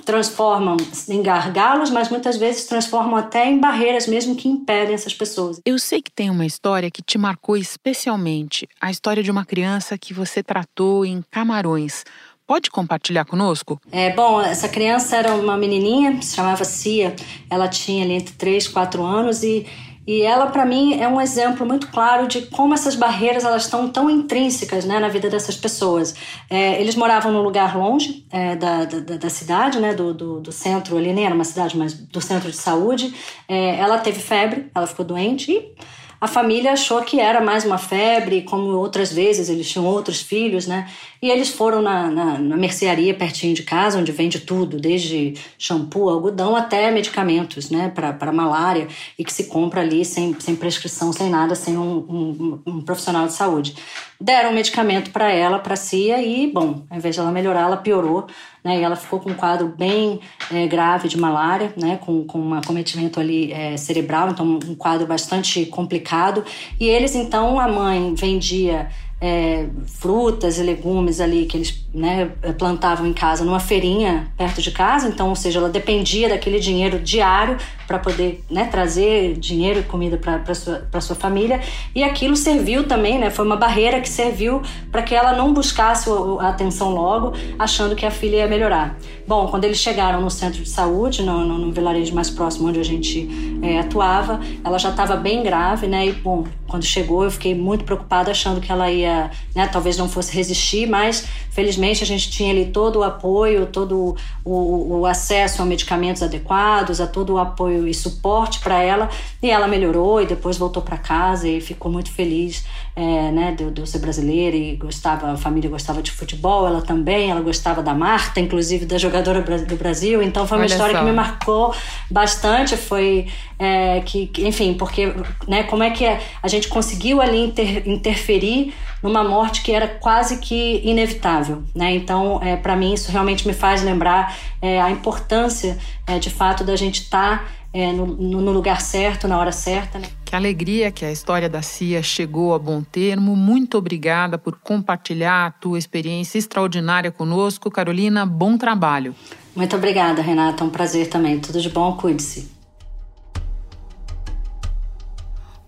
transformam 0.03 0.77
em 1.07 1.21
gargalos, 1.21 1.89
mas 1.89 2.09
muitas 2.09 2.37
vezes 2.37 2.65
transformam 2.65 3.15
até 3.15 3.47
em 3.49 3.59
barreiras 3.59 4.07
mesmo 4.07 4.35
que 4.35 4.47
impedem 4.47 4.95
essas 4.95 5.13
pessoas. 5.13 5.61
Eu 5.65 5.77
sei 5.77 6.01
que 6.01 6.11
tem 6.11 6.29
uma 6.29 6.45
história 6.45 6.89
que 6.89 7.01
te 7.01 7.17
marcou 7.17 7.55
especialmente, 7.55 8.67
a 8.81 8.89
história 8.89 9.21
de 9.21 9.29
uma 9.29 9.45
criança 9.45 9.97
que 9.97 10.13
você 10.13 10.41
tratou 10.41 11.05
em 11.05 11.23
Camarões. 11.29 12.03
Pode 12.47 12.71
compartilhar 12.71 13.25
conosco? 13.25 13.79
É, 13.91 14.13
bom, 14.13 14.39
essa 14.39 14.69
criança 14.69 15.17
era 15.17 15.33
uma 15.33 15.57
menininha, 15.57 16.21
se 16.21 16.33
chamava 16.33 16.63
Cia. 16.63 17.13
Ela 17.49 17.67
tinha 17.67 18.05
ali 18.05 18.13
entre 18.13 18.33
3 18.35 18.65
e 18.65 18.69
4 18.69 19.03
anos 19.03 19.43
e 19.43 19.67
e 20.07 20.21
ela, 20.21 20.47
para 20.47 20.65
mim, 20.65 20.97
é 21.01 21.07
um 21.07 21.19
exemplo 21.19 21.67
muito 21.67 21.89
claro 21.89 22.27
de 22.27 22.43
como 22.43 22.73
essas 22.73 22.95
barreiras 22.95 23.43
elas 23.43 23.63
estão 23.63 23.89
tão 23.89 24.09
intrínsecas 24.09 24.85
né, 24.85 24.99
na 24.99 25.09
vida 25.09 25.29
dessas 25.29 25.57
pessoas. 25.57 26.15
É, 26.49 26.79
eles 26.79 26.95
moravam 26.95 27.29
num 27.29 27.41
lugar 27.41 27.77
longe 27.77 28.25
é, 28.31 28.55
da, 28.55 28.85
da, 28.85 29.17
da, 29.17 29.29
cidade, 29.29 29.79
né, 29.81 29.93
do, 29.93 30.13
do, 30.13 30.39
do, 30.39 30.51
centro 30.53 30.95
ali, 30.95 31.11
nem 31.11 31.25
era 31.25 31.35
uma 31.35 31.43
cidade, 31.43 31.77
mas 31.77 31.93
do 31.93 32.21
centro 32.21 32.49
de 32.49 32.55
saúde. 32.55 33.13
É, 33.49 33.75
ela 33.75 33.97
teve 33.97 34.21
febre, 34.21 34.71
ela 34.73 34.87
ficou 34.87 35.03
doente 35.03 35.51
e 35.51 35.75
a 36.19 36.27
família 36.27 36.73
achou 36.73 37.01
que 37.01 37.19
era 37.19 37.41
mais 37.41 37.63
uma 37.63 37.77
febre, 37.77 38.41
como 38.41 38.69
outras 38.77 39.13
vezes 39.13 39.49
eles 39.49 39.69
tinham 39.69 39.85
outros 39.85 40.21
filhos, 40.21 40.65
né? 40.65 40.87
E 41.21 41.29
eles 41.29 41.49
foram 41.49 41.81
na, 41.81 42.09
na, 42.09 42.39
na 42.39 42.57
mercearia 42.57 43.13
pertinho 43.13 43.53
de 43.53 43.63
casa, 43.63 43.99
onde 43.99 44.11
vende 44.11 44.39
tudo, 44.39 44.79
desde 44.79 45.35
shampoo, 45.57 46.09
algodão 46.09 46.55
até 46.55 46.91
medicamentos, 46.91 47.69
né, 47.69 47.89
para 47.89 48.31
malária, 48.31 48.87
e 49.17 49.23
que 49.23 49.33
se 49.33 49.45
compra 49.45 49.81
ali 49.81 50.05
sem, 50.05 50.39
sem 50.39 50.55
prescrição, 50.55 51.11
sem 51.11 51.29
nada, 51.29 51.55
sem 51.55 51.77
um, 51.77 51.97
um, 51.97 52.61
um 52.65 52.81
profissional 52.81 53.25
de 53.25 53.33
saúde. 53.33 53.75
Deram 54.19 54.53
medicamento 54.53 55.11
para 55.11 55.31
ela, 55.31 55.59
para 55.59 55.75
si, 55.75 56.11
e, 56.11 56.51
bom, 56.51 56.83
ao 56.89 56.97
invés 56.97 57.15
de 57.15 57.21
ela 57.21 57.31
melhorar, 57.31 57.61
ela 57.61 57.77
piorou, 57.77 58.27
né, 58.67 58.79
e 58.79 58.83
ela 58.83 58.97
ficou 58.97 59.21
com 59.21 59.29
um 59.29 59.33
quadro 59.33 59.69
bem 59.69 60.19
é, 60.51 60.67
grave 60.67 61.07
de 61.07 61.17
malária, 61.17 61.73
né, 61.77 61.97
com, 62.01 62.25
com 62.25 62.37
um 62.37 62.53
acometimento 62.53 63.17
ali 63.17 63.53
é, 63.53 63.77
cerebral, 63.77 64.29
então 64.29 64.59
um 64.67 64.75
quadro 64.75 65.07
bastante 65.07 65.65
complicado. 65.67 66.43
E 66.77 66.85
eles, 66.85 67.15
então, 67.15 67.57
a 67.59 67.67
mãe 67.69 68.13
vendia 68.13 68.89
é, 69.19 69.65
frutas 69.85 70.59
e 70.59 70.63
legumes 70.63 71.19
ali 71.19 71.45
que 71.45 71.57
eles 71.57 71.87
né, 71.93 72.31
plantavam 72.57 73.07
em 73.07 73.13
casa 73.13 73.43
numa 73.43 73.59
feirinha 73.59 74.31
perto 74.37 74.61
de 74.61 74.69
casa, 74.69 75.07
então, 75.07 75.29
ou 75.29 75.35
seja, 75.35 75.57
ela 75.57 75.69
dependia 75.69 76.29
daquele 76.29 76.59
dinheiro 76.59 76.99
diário 76.99 77.57
para 77.87 77.97
poder 77.97 78.43
né, 78.49 78.65
trazer 78.65 79.35
dinheiro 79.37 79.79
e 79.79 79.83
comida 79.83 80.17
para 80.17 80.53
sua 80.53 81.07
sua 81.07 81.15
família 81.15 81.61
e 81.95 82.03
aquilo 82.03 82.35
serviu 82.35 82.85
também, 82.85 83.17
né, 83.17 83.29
foi 83.29 83.45
uma 83.45 83.55
barreira 83.55 83.99
que 84.01 84.09
serviu 84.09 84.61
para 84.91 85.01
que 85.01 85.15
ela 85.15 85.33
não 85.33 85.53
buscasse 85.53 86.09
a 86.39 86.49
atenção 86.49 86.93
logo, 86.93 87.33
achando 87.57 87.95
que 87.95 88.05
a 88.05 88.11
filha 88.11 88.37
ia 88.37 88.47
melhorar. 88.47 88.97
Bom, 89.27 89.47
quando 89.47 89.63
eles 89.63 89.77
chegaram 89.77 90.21
no 90.21 90.29
centro 90.29 90.61
de 90.61 90.69
saúde, 90.69 91.23
no, 91.23 91.45
no, 91.45 91.57
no 91.57 91.71
vilarejo 91.71 92.13
mais 92.13 92.29
próximo 92.29 92.67
onde 92.67 92.79
a 92.79 92.83
gente 92.83 93.27
é, 93.61 93.79
atuava, 93.79 94.39
ela 94.63 94.77
já 94.77 94.89
estava 94.89 95.15
bem 95.15 95.43
grave, 95.43 95.87
né, 95.87 96.07
e 96.07 96.11
bom, 96.11 96.45
quando 96.67 96.83
chegou 96.83 97.23
eu 97.23 97.31
fiquei 97.31 97.55
muito 97.55 97.83
preocupada 97.83 98.31
achando 98.31 98.59
que 98.59 98.71
ela 98.71 98.91
ia, 98.91 99.06
né, 99.55 99.67
talvez 99.67 99.97
não 99.97 100.07
fosse 100.07 100.35
resistir, 100.35 100.87
mas 100.87 101.27
felizmente 101.51 102.03
a 102.03 102.05
gente 102.05 102.29
tinha 102.29 102.51
ali 102.51 102.65
todo 102.65 102.99
o 102.99 103.03
apoio, 103.03 103.65
todo 103.65 104.15
o, 104.45 104.99
o 104.99 105.05
acesso 105.05 105.61
a 105.61 105.65
medicamentos 105.65 106.21
adequados, 106.21 107.01
a 107.01 107.07
todo 107.07 107.33
o 107.33 107.37
apoio 107.37 107.87
e 107.87 107.93
suporte 107.93 108.59
para 108.59 108.81
ela, 108.81 109.09
e 109.41 109.49
ela 109.49 109.67
melhorou 109.67 110.21
e 110.21 110.25
depois 110.25 110.57
voltou 110.57 110.83
para 110.83 110.97
casa 110.97 111.47
e 111.47 111.59
ficou 111.59 111.91
muito 111.91 112.11
feliz, 112.11 112.63
é, 112.95 113.31
né, 113.31 113.55
de, 113.57 113.71
de 113.71 113.89
ser 113.89 113.99
brasileira 113.99 114.55
e 114.55 114.75
gostava, 114.75 115.31
a 115.31 115.37
família 115.37 115.69
gostava 115.69 116.01
de 116.01 116.11
futebol, 116.11 116.67
ela 116.67 116.81
também, 116.81 117.31
ela 117.31 117.41
gostava 117.41 117.81
da 117.81 117.93
Marta, 117.93 118.39
inclusive 118.39 118.85
da 118.85 118.97
jogadora 118.97 119.41
do 119.41 119.75
Brasil, 119.75 120.21
então 120.21 120.45
foi 120.47 120.57
uma 120.57 120.63
Olha 120.63 120.71
história 120.71 120.93
só. 120.93 120.99
que 120.99 121.05
me 121.05 121.11
marcou 121.11 121.73
bastante, 122.09 122.77
foi 122.77 123.27
é, 123.59 124.01
que, 124.01 124.31
enfim, 124.37 124.73
porque, 124.75 125.13
né, 125.47 125.63
como 125.63 125.83
é 125.83 125.89
que 125.89 126.05
a 126.05 126.47
gente 126.47 126.67
conseguiu 126.67 127.21
ali 127.21 127.45
inter, 127.45 127.87
interferir 127.87 128.73
numa 129.01 129.23
morte 129.23 129.61
que 129.61 129.71
era 129.71 129.87
quase 129.87 130.37
que 130.39 130.81
inevitável, 130.83 131.63
né? 131.73 131.93
Então, 131.95 132.39
é, 132.43 132.55
para 132.55 132.75
mim 132.75 132.93
isso 132.93 133.11
realmente 133.11 133.47
me 133.47 133.53
faz 133.53 133.83
lembrar 133.83 134.35
é, 134.61 134.81
a 134.81 134.89
importância, 134.91 135.77
é, 136.05 136.19
de 136.19 136.29
fato, 136.29 136.63
da 136.63 136.75
gente 136.75 137.01
estar 137.01 137.39
tá, 137.39 137.45
é, 137.73 137.91
no, 137.91 138.07
no, 138.07 138.51
lugar 138.51 138.81
certo, 138.81 139.27
na 139.27 139.37
hora 139.37 139.51
certa. 139.51 139.99
Né? 139.99 140.07
Que 140.25 140.35
alegria 140.35 140.91
que 140.91 141.05
a 141.05 141.11
história 141.11 141.47
da 141.47 141.61
CIA 141.61 142.01
chegou 142.01 142.55
a 142.55 142.59
bom 142.59 142.81
termo. 142.81 143.35
Muito 143.35 143.77
obrigada 143.77 144.37
por 144.37 144.57
compartilhar 144.57 145.45
a 145.45 145.51
tua 145.51 145.77
experiência 145.77 146.39
extraordinária 146.39 147.11
conosco, 147.11 147.69
Carolina. 147.69 148.25
Bom 148.25 148.57
trabalho. 148.57 149.13
Muito 149.55 149.75
obrigada, 149.75 150.21
Renata. 150.21 150.63
É 150.63 150.67
um 150.67 150.69
prazer 150.69 151.07
também. 151.07 151.39
Tudo 151.39 151.61
de 151.61 151.69
bom, 151.69 151.93
cuide-se. 151.93 152.56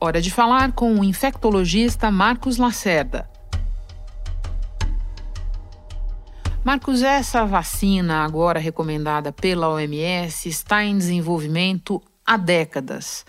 Hora 0.01 0.21
de 0.21 0.31
falar 0.31 0.71
com 0.71 0.97
o 0.97 1.03
infectologista 1.03 2.09
Marcos 2.09 2.55
Lacerda. 2.55 3.29
Marcos, 6.63 7.03
essa 7.03 7.45
vacina, 7.45 8.23
agora 8.23 8.59
recomendada 8.59 9.33
pela 9.33 9.67
OMS, 9.67 10.47
está 10.47 10.85
em 10.85 10.97
desenvolvimento 10.97 12.01
há 12.25 12.37
décadas. 12.37 13.25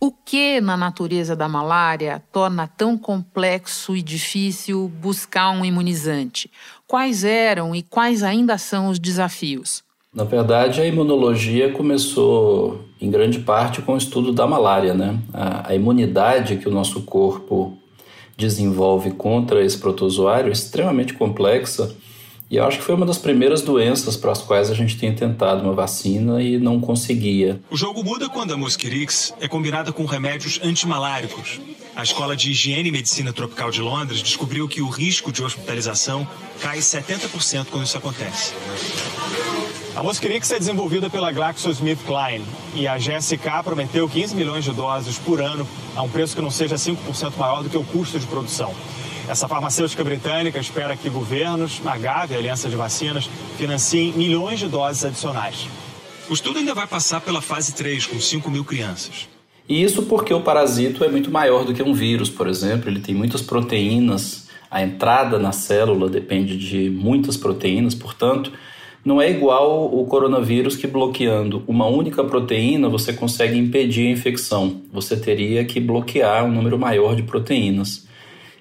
O 0.00 0.10
que 0.10 0.62
na 0.62 0.78
natureza 0.78 1.36
da 1.36 1.46
malária 1.46 2.22
torna 2.32 2.66
tão 2.66 2.96
complexo 2.96 3.94
e 3.94 4.00
difícil 4.00 4.88
buscar 4.88 5.50
um 5.50 5.62
imunizante? 5.62 6.50
Quais 6.86 7.22
eram 7.22 7.76
e 7.76 7.82
quais 7.82 8.22
ainda 8.22 8.56
são 8.56 8.88
os 8.88 8.98
desafios? 8.98 9.84
Na 10.14 10.24
verdade, 10.24 10.80
a 10.80 10.86
imunologia 10.86 11.72
começou 11.72 12.84
em 13.00 13.10
grande 13.10 13.40
parte 13.40 13.82
com 13.82 13.94
o 13.94 13.98
estudo 13.98 14.32
da 14.32 14.46
malária, 14.46 14.94
né? 14.94 15.18
A, 15.32 15.70
a 15.70 15.74
imunidade 15.74 16.56
que 16.56 16.68
o 16.68 16.72
nosso 16.72 17.02
corpo 17.02 17.76
desenvolve 18.36 19.10
contra 19.12 19.64
esse 19.64 19.78
protozoário 19.78 20.48
é 20.48 20.52
extremamente 20.52 21.14
complexa 21.14 21.94
e 22.50 22.56
eu 22.56 22.64
acho 22.64 22.78
que 22.78 22.84
foi 22.84 22.94
uma 22.94 23.06
das 23.06 23.18
primeiras 23.18 23.62
doenças 23.62 24.16
para 24.16 24.30
as 24.30 24.40
quais 24.40 24.70
a 24.70 24.74
gente 24.74 24.96
tinha 24.96 25.12
tentado 25.12 25.62
uma 25.62 25.72
vacina 25.72 26.42
e 26.42 26.58
não 26.58 26.80
conseguia. 26.80 27.60
O 27.70 27.76
jogo 27.76 28.04
muda 28.04 28.28
quando 28.28 28.52
a 28.52 28.56
Mosquirix 28.56 29.34
é 29.40 29.48
combinada 29.48 29.92
com 29.92 30.04
remédios 30.04 30.60
antimaláricos. 30.62 31.60
A 31.96 32.02
Escola 32.02 32.36
de 32.36 32.50
Higiene 32.50 32.90
e 32.90 32.92
Medicina 32.92 33.32
Tropical 33.32 33.70
de 33.70 33.80
Londres 33.80 34.22
descobriu 34.22 34.68
que 34.68 34.82
o 34.82 34.88
risco 34.88 35.32
de 35.32 35.42
hospitalização 35.42 36.28
cai 36.60 36.78
70% 36.78 37.66
quando 37.70 37.86
isso 37.86 37.96
acontece. 37.96 38.52
A 39.96 40.02
Mosquirix 40.02 40.50
é 40.50 40.58
desenvolvida 40.58 41.08
pela 41.08 41.30
GlaxoSmithKline 41.30 42.44
e 42.74 42.88
a 42.88 42.98
GSK 42.98 43.62
prometeu 43.62 44.08
15 44.08 44.34
milhões 44.34 44.64
de 44.64 44.72
doses 44.72 45.16
por 45.18 45.40
ano 45.40 45.64
a 45.94 46.02
um 46.02 46.08
preço 46.08 46.34
que 46.34 46.42
não 46.42 46.50
seja 46.50 46.74
5% 46.74 47.36
maior 47.38 47.62
do 47.62 47.70
que 47.70 47.76
o 47.78 47.84
custo 47.84 48.18
de 48.18 48.26
produção. 48.26 48.74
Essa 49.28 49.46
farmacêutica 49.46 50.02
britânica 50.02 50.58
espera 50.58 50.96
que 50.96 51.08
governos, 51.08 51.80
a 51.86 51.96
Gavi, 51.96 52.34
a 52.34 52.38
Aliança 52.38 52.68
de 52.68 52.74
Vacinas, 52.74 53.30
financiem 53.56 54.12
milhões 54.14 54.58
de 54.58 54.66
doses 54.66 55.04
adicionais. 55.04 55.68
O 56.28 56.34
estudo 56.34 56.58
ainda 56.58 56.74
vai 56.74 56.88
passar 56.88 57.20
pela 57.20 57.40
fase 57.40 57.72
3, 57.72 58.06
com 58.06 58.18
5 58.18 58.50
mil 58.50 58.64
crianças. 58.64 59.28
E 59.68 59.80
isso 59.80 60.02
porque 60.02 60.34
o 60.34 60.40
parasito 60.40 61.04
é 61.04 61.08
muito 61.08 61.30
maior 61.30 61.64
do 61.64 61.72
que 61.72 61.82
um 61.84 61.94
vírus, 61.94 62.28
por 62.28 62.48
exemplo. 62.48 62.90
Ele 62.90 62.98
tem 62.98 63.14
muitas 63.14 63.42
proteínas, 63.42 64.48
a 64.68 64.82
entrada 64.82 65.38
na 65.38 65.52
célula 65.52 66.08
depende 66.08 66.58
de 66.58 66.90
muitas 66.90 67.36
proteínas, 67.36 67.94
portanto, 67.94 68.50
não 69.04 69.20
é 69.20 69.30
igual 69.30 69.94
o 69.94 70.06
coronavírus 70.06 70.76
que 70.76 70.86
bloqueando 70.86 71.62
uma 71.68 71.86
única 71.86 72.24
proteína 72.24 72.88
você 72.88 73.12
consegue 73.12 73.58
impedir 73.58 74.06
a 74.06 74.10
infecção. 74.10 74.80
Você 74.92 75.16
teria 75.16 75.64
que 75.64 75.78
bloquear 75.78 76.44
um 76.44 76.50
número 76.50 76.78
maior 76.78 77.14
de 77.14 77.22
proteínas. 77.22 78.06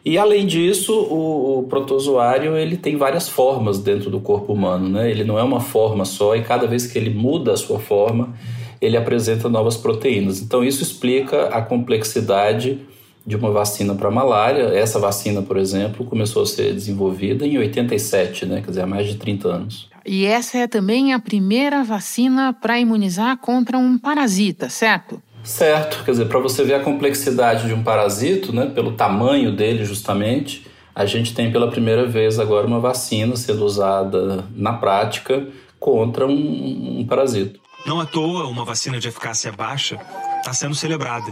E 0.06 0.18
além 0.18 0.46
disso, 0.46 0.94
o, 0.94 1.60
o 1.60 1.64
protozoário 1.64 2.58
ele 2.58 2.76
tem 2.76 2.98
várias 2.98 3.30
formas 3.30 3.80
dentro 3.80 4.10
do 4.10 4.20
corpo 4.20 4.52
humano, 4.52 4.90
né? 4.90 5.10
Ele 5.10 5.24
não 5.24 5.40
é 5.40 5.44
uma 5.44 5.62
forma 5.62 6.04
só 6.04 6.36
e 6.36 6.42
cada 6.42 6.68
vez 6.68 6.86
que 6.86 6.98
ele 7.00 7.10
muda 7.10 7.54
a 7.54 7.58
sua 7.58 7.80
forma, 7.80 8.36
ele 8.82 8.98
apresenta 8.98 9.48
novas 9.48 9.78
proteínas. 9.78 10.42
Então 10.42 10.62
isso 10.62 10.84
explica 10.84 11.48
a 11.48 11.62
complexidade 11.62 12.80
de 13.26 13.36
uma 13.36 13.52
vacina 13.52 13.96
para 13.96 14.12
malária. 14.12 14.64
Essa 14.78 15.00
vacina, 15.00 15.42
por 15.42 15.58
exemplo, 15.58 16.06
começou 16.06 16.44
a 16.44 16.46
ser 16.46 16.74
desenvolvida 16.74 17.46
em 17.46 17.58
87, 17.58 18.46
né? 18.46 18.62
Quer 18.62 18.70
dizer, 18.70 18.82
há 18.82 18.88
mais 18.88 19.08
de 19.08 19.16
30 19.16 19.48
anos. 19.48 19.90
E 20.06 20.26
essa 20.26 20.58
é 20.58 20.68
também 20.68 21.14
a 21.14 21.20
primeira 21.20 21.84
vacina 21.84 22.54
para 22.54 22.78
imunizar 22.80 23.38
contra 23.38 23.78
um 23.78 23.98
parasita, 23.98 24.70
certo? 24.70 25.22
Certo, 25.44 26.04
quer 26.04 26.12
dizer, 26.12 26.26
para 26.26 26.40
você 26.40 26.64
ver 26.64 26.76
a 26.76 26.80
complexidade 26.80 27.68
de 27.68 27.74
um 27.74 27.84
parasito, 27.84 28.54
né, 28.54 28.66
pelo 28.66 28.94
tamanho 28.94 29.52
dele 29.54 29.84
justamente, 29.84 30.66
a 30.96 31.06
gente 31.06 31.34
tem 31.34 31.52
pela 31.52 31.70
primeira 31.70 32.06
vez 32.06 32.40
agora 32.40 32.66
uma 32.66 32.80
vacina 32.80 33.36
sendo 33.36 33.66
usada 33.66 34.46
na 34.56 34.74
prática 34.74 35.46
contra 35.80 36.26
um, 36.26 37.00
um 37.00 37.06
parasito. 37.06 37.60
Não 37.86 38.00
à 38.00 38.06
toa, 38.06 38.48
uma 38.48 38.64
vacina 38.64 39.00
de 39.00 39.10
eficácia 39.10 39.52
baixa 39.52 40.00
está 40.40 40.54
sendo 40.54 40.76
celebrada 40.76 41.30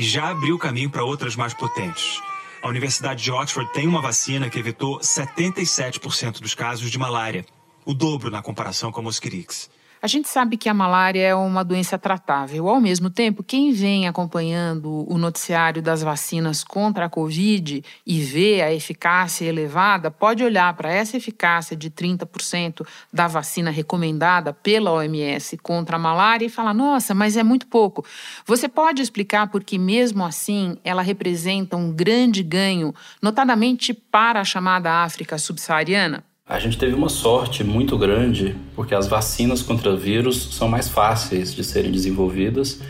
e 0.00 0.02
já 0.02 0.30
abriu 0.30 0.56
caminho 0.56 0.88
para 0.88 1.04
outras 1.04 1.36
mais 1.36 1.52
potentes. 1.52 2.22
A 2.62 2.68
Universidade 2.68 3.22
de 3.22 3.30
Oxford 3.30 3.70
tem 3.70 3.86
uma 3.86 4.00
vacina 4.00 4.48
que 4.48 4.58
evitou 4.58 4.98
77% 4.98 6.40
dos 6.40 6.54
casos 6.54 6.90
de 6.90 6.98
malária 6.98 7.44
o 7.84 7.92
dobro 7.92 8.30
na 8.30 8.40
comparação 8.40 8.90
com 8.90 9.00
a 9.00 9.02
Mosquirix. 9.02 9.68
A 10.02 10.06
gente 10.06 10.30
sabe 10.30 10.56
que 10.56 10.66
a 10.66 10.72
malária 10.72 11.20
é 11.20 11.34
uma 11.34 11.62
doença 11.62 11.98
tratável. 11.98 12.70
Ao 12.70 12.80
mesmo 12.80 13.10
tempo, 13.10 13.42
quem 13.42 13.70
vem 13.70 14.08
acompanhando 14.08 15.04
o 15.06 15.18
noticiário 15.18 15.82
das 15.82 16.02
vacinas 16.02 16.64
contra 16.64 17.04
a 17.04 17.08
Covid 17.10 17.84
e 18.06 18.20
vê 18.20 18.62
a 18.62 18.72
eficácia 18.72 19.44
elevada, 19.44 20.10
pode 20.10 20.42
olhar 20.42 20.72
para 20.74 20.90
essa 20.90 21.18
eficácia 21.18 21.76
de 21.76 21.90
30% 21.90 22.86
da 23.12 23.28
vacina 23.28 23.70
recomendada 23.70 24.54
pela 24.54 24.90
OMS 24.90 25.58
contra 25.58 25.96
a 25.96 25.98
malária 25.98 26.46
e 26.46 26.50
falar: 26.50 26.72
nossa, 26.72 27.12
mas 27.12 27.36
é 27.36 27.42
muito 27.42 27.66
pouco. 27.66 28.02
Você 28.46 28.70
pode 28.70 29.02
explicar 29.02 29.48
por 29.48 29.62
que, 29.62 29.76
mesmo 29.76 30.24
assim, 30.24 30.78
ela 30.82 31.02
representa 31.02 31.76
um 31.76 31.92
grande 31.92 32.42
ganho, 32.42 32.94
notadamente 33.20 33.92
para 33.92 34.40
a 34.40 34.44
chamada 34.44 35.04
África 35.04 35.36
subsaariana? 35.36 36.29
A 36.50 36.58
gente 36.58 36.76
teve 36.76 36.94
uma 36.94 37.08
sorte 37.08 37.62
muito 37.62 37.96
grande 37.96 38.56
porque 38.74 38.92
as 38.92 39.06
vacinas 39.06 39.62
contra 39.62 39.94
vírus 39.94 40.48
são 40.50 40.66
mais 40.66 40.88
fáceis 40.88 41.54
de 41.54 41.62
serem 41.62 41.92
desenvolvidas 41.92 42.80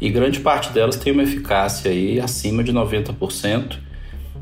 e 0.00 0.08
grande 0.08 0.40
parte 0.40 0.70
delas 0.72 0.96
tem 0.96 1.12
uma 1.12 1.22
eficácia 1.22 1.90
aí 1.90 2.18
acima 2.18 2.64
de 2.64 2.72
90%. 2.72 3.76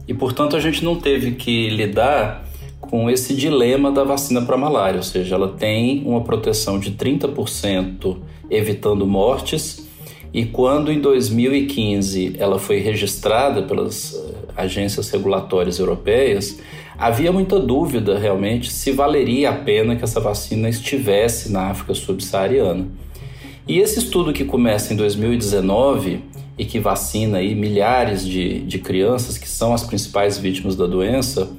E 0.06 0.14
portanto 0.14 0.54
a 0.54 0.60
gente 0.60 0.84
não 0.84 0.94
teve 0.94 1.32
que 1.32 1.68
lidar 1.68 2.44
com 2.80 3.10
esse 3.10 3.34
dilema 3.34 3.90
da 3.90 4.04
vacina 4.04 4.40
para 4.42 4.56
malária, 4.56 4.98
ou 4.98 5.02
seja, 5.02 5.34
ela 5.34 5.48
tem 5.48 6.04
uma 6.06 6.20
proteção 6.20 6.78
de 6.78 6.92
30% 6.92 8.18
evitando 8.48 9.04
mortes, 9.04 9.84
e 10.32 10.44
quando 10.44 10.92
em 10.92 11.00
2015 11.00 12.36
ela 12.38 12.56
foi 12.56 12.78
registrada 12.78 13.62
pelas 13.62 14.14
eh, 14.14 14.52
agências 14.56 15.10
regulatórias 15.10 15.80
europeias, 15.80 16.60
havia 17.00 17.32
muita 17.32 17.58
dúvida 17.58 18.18
realmente 18.18 18.70
se 18.70 18.92
valeria 18.92 19.48
a 19.48 19.54
pena 19.54 19.96
que 19.96 20.04
essa 20.04 20.20
vacina 20.20 20.68
estivesse 20.68 21.50
na 21.50 21.70
África 21.70 21.94
subsaariana. 21.94 22.86
E 23.66 23.78
esse 23.78 23.98
estudo 23.98 24.34
que 24.34 24.44
começa 24.44 24.92
em 24.92 24.96
2019 24.96 26.22
e 26.58 26.66
que 26.66 26.78
vacina 26.78 27.38
aí 27.38 27.54
milhares 27.54 28.26
de, 28.26 28.60
de 28.60 28.78
crianças 28.78 29.38
que 29.38 29.48
são 29.48 29.72
as 29.72 29.82
principais 29.82 30.36
vítimas 30.36 30.76
da 30.76 30.86
doença, 30.86 31.50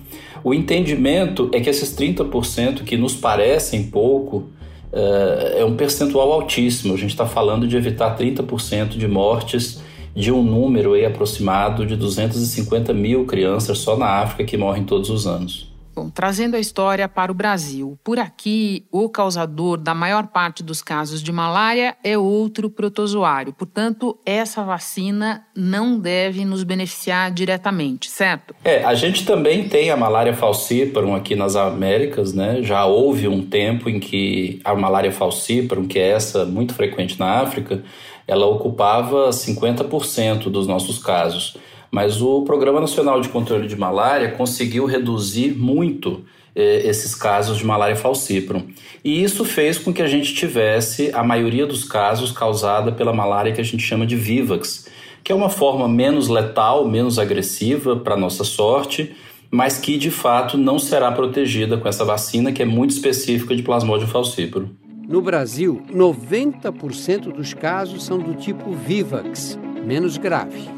o 0.44 0.54
entendimento 0.54 1.50
é 1.54 1.60
que 1.60 1.70
esses 1.70 1.96
30% 1.96 2.84
que 2.84 2.96
nos 2.96 3.16
parecem 3.16 3.84
pouco 3.84 4.50
uh, 4.94 5.58
é 5.58 5.66
um 5.66 5.76
percentual 5.76 6.32
altíssimo. 6.32 6.94
A 6.94 6.98
gente 6.98 7.12
está 7.12 7.26
falando 7.26 7.68
de 7.68 7.76
evitar 7.76 8.16
30% 8.16 8.90
de 8.90 9.08
mortes 9.08 9.82
de 10.16 10.32
um 10.32 10.44
número 10.44 10.94
aí 10.94 11.06
aproximado 11.06 11.86
de 11.86 11.96
250 11.96 12.94
mil 12.94 13.26
crianças 13.26 13.78
só 13.80 13.98
na 13.98 14.08
África 14.08 14.44
que 14.44 14.58
morrem 14.58 14.84
todos 14.84 15.10
os 15.10 15.26
anos. 15.26 15.72
Bom, 15.94 16.10
trazendo 16.10 16.56
a 16.56 16.60
história 16.60 17.08
para 17.10 17.32
o 17.32 17.36
Brasil. 17.36 18.00
Por 18.04 18.18
aqui, 18.18 18.86
o 18.92 19.10
causador 19.10 19.78
da 19.78 19.94
maior 19.94 20.28
parte 20.28 20.64
dos 20.64 20.82
casos 20.82 21.22
de 21.22 21.32
malária 21.34 21.98
é 22.02 22.18
outro 22.18 22.70
protozoário. 22.70 23.52
Portanto, 23.52 24.18
essa 24.26 24.64
vacina 24.64 25.46
não 25.54 26.00
deve 26.00 26.46
nos 26.46 26.64
beneficiar 26.64 27.30
diretamente, 27.32 28.10
certo? 28.10 28.56
É, 28.64 28.84
a 28.86 28.96
gente 28.96 29.26
também 29.26 29.68
tem 29.68 29.92
a 29.92 29.98
malária 29.98 30.34
falciparum 30.34 31.14
aqui 31.14 31.36
nas 31.36 31.58
Américas, 31.58 32.34
né? 32.34 32.62
Já 32.64 32.86
houve 32.86 33.28
um 33.28 33.44
tempo 33.44 33.90
em 33.90 34.00
que 34.00 34.62
a 34.64 34.74
malária 34.74 35.12
falciparum, 35.12 35.86
que 35.86 36.00
é 36.00 36.12
essa 36.12 36.46
muito 36.46 36.74
frequente 36.74 37.20
na 37.20 37.42
África, 37.42 37.84
ela 38.32 38.46
ocupava 38.46 39.30
50% 39.30 40.44
dos 40.44 40.66
nossos 40.66 40.98
casos. 40.98 41.58
Mas 41.92 42.22
o 42.22 42.44
Programa 42.44 42.80
Nacional 42.80 43.20
de 43.20 43.28
Controle 43.28 43.68
de 43.68 43.76
Malária 43.76 44.32
conseguiu 44.32 44.86
reduzir 44.86 45.54
muito 45.54 46.24
eh, 46.56 46.82
esses 46.86 47.14
casos 47.14 47.58
de 47.58 47.66
malária 47.66 47.98
falciparum. 47.98 48.64
E 49.04 49.22
isso 49.22 49.44
fez 49.44 49.78
com 49.78 49.94
que 49.94 50.02
a 50.02 50.08
gente 50.08 50.34
tivesse 50.34 51.12
a 51.14 51.22
maioria 51.22 51.68
dos 51.68 51.84
casos 51.84 52.32
causada 52.32 52.94
pela 52.94 53.12
malária 53.12 53.52
que 53.52 53.60
a 53.60 53.66
gente 53.66 53.84
chama 53.84 54.06
de 54.06 54.16
Vivax, 54.16 54.88
que 55.26 55.34
é 55.34 55.36
uma 55.36 55.50
forma 55.50 55.86
menos 55.90 56.30
letal, 56.30 56.88
menos 56.88 57.20
agressiva 57.20 57.98
para 57.98 58.16
nossa 58.16 58.46
sorte, 58.46 59.14
mas 59.52 59.78
que 59.78 59.98
de 59.98 60.10
fato 60.10 60.58
não 60.58 60.80
será 60.80 61.12
protegida 61.12 61.76
com 61.78 61.90
essa 61.90 62.06
vacina 62.06 62.54
que 62.54 62.62
é 62.62 62.66
muito 62.66 62.92
específica 62.92 63.54
de 63.54 63.62
Plasmodium 63.62 64.08
falciparum. 64.08 64.70
No 65.12 65.22
Brasil, 65.22 65.84
90% 65.92 67.34
dos 67.34 67.54
casos 67.54 68.06
são 68.06 68.18
do 68.18 68.34
tipo 68.34 68.72
Vivax, 68.72 69.60
menos 69.86 70.16
grave. 70.16 70.70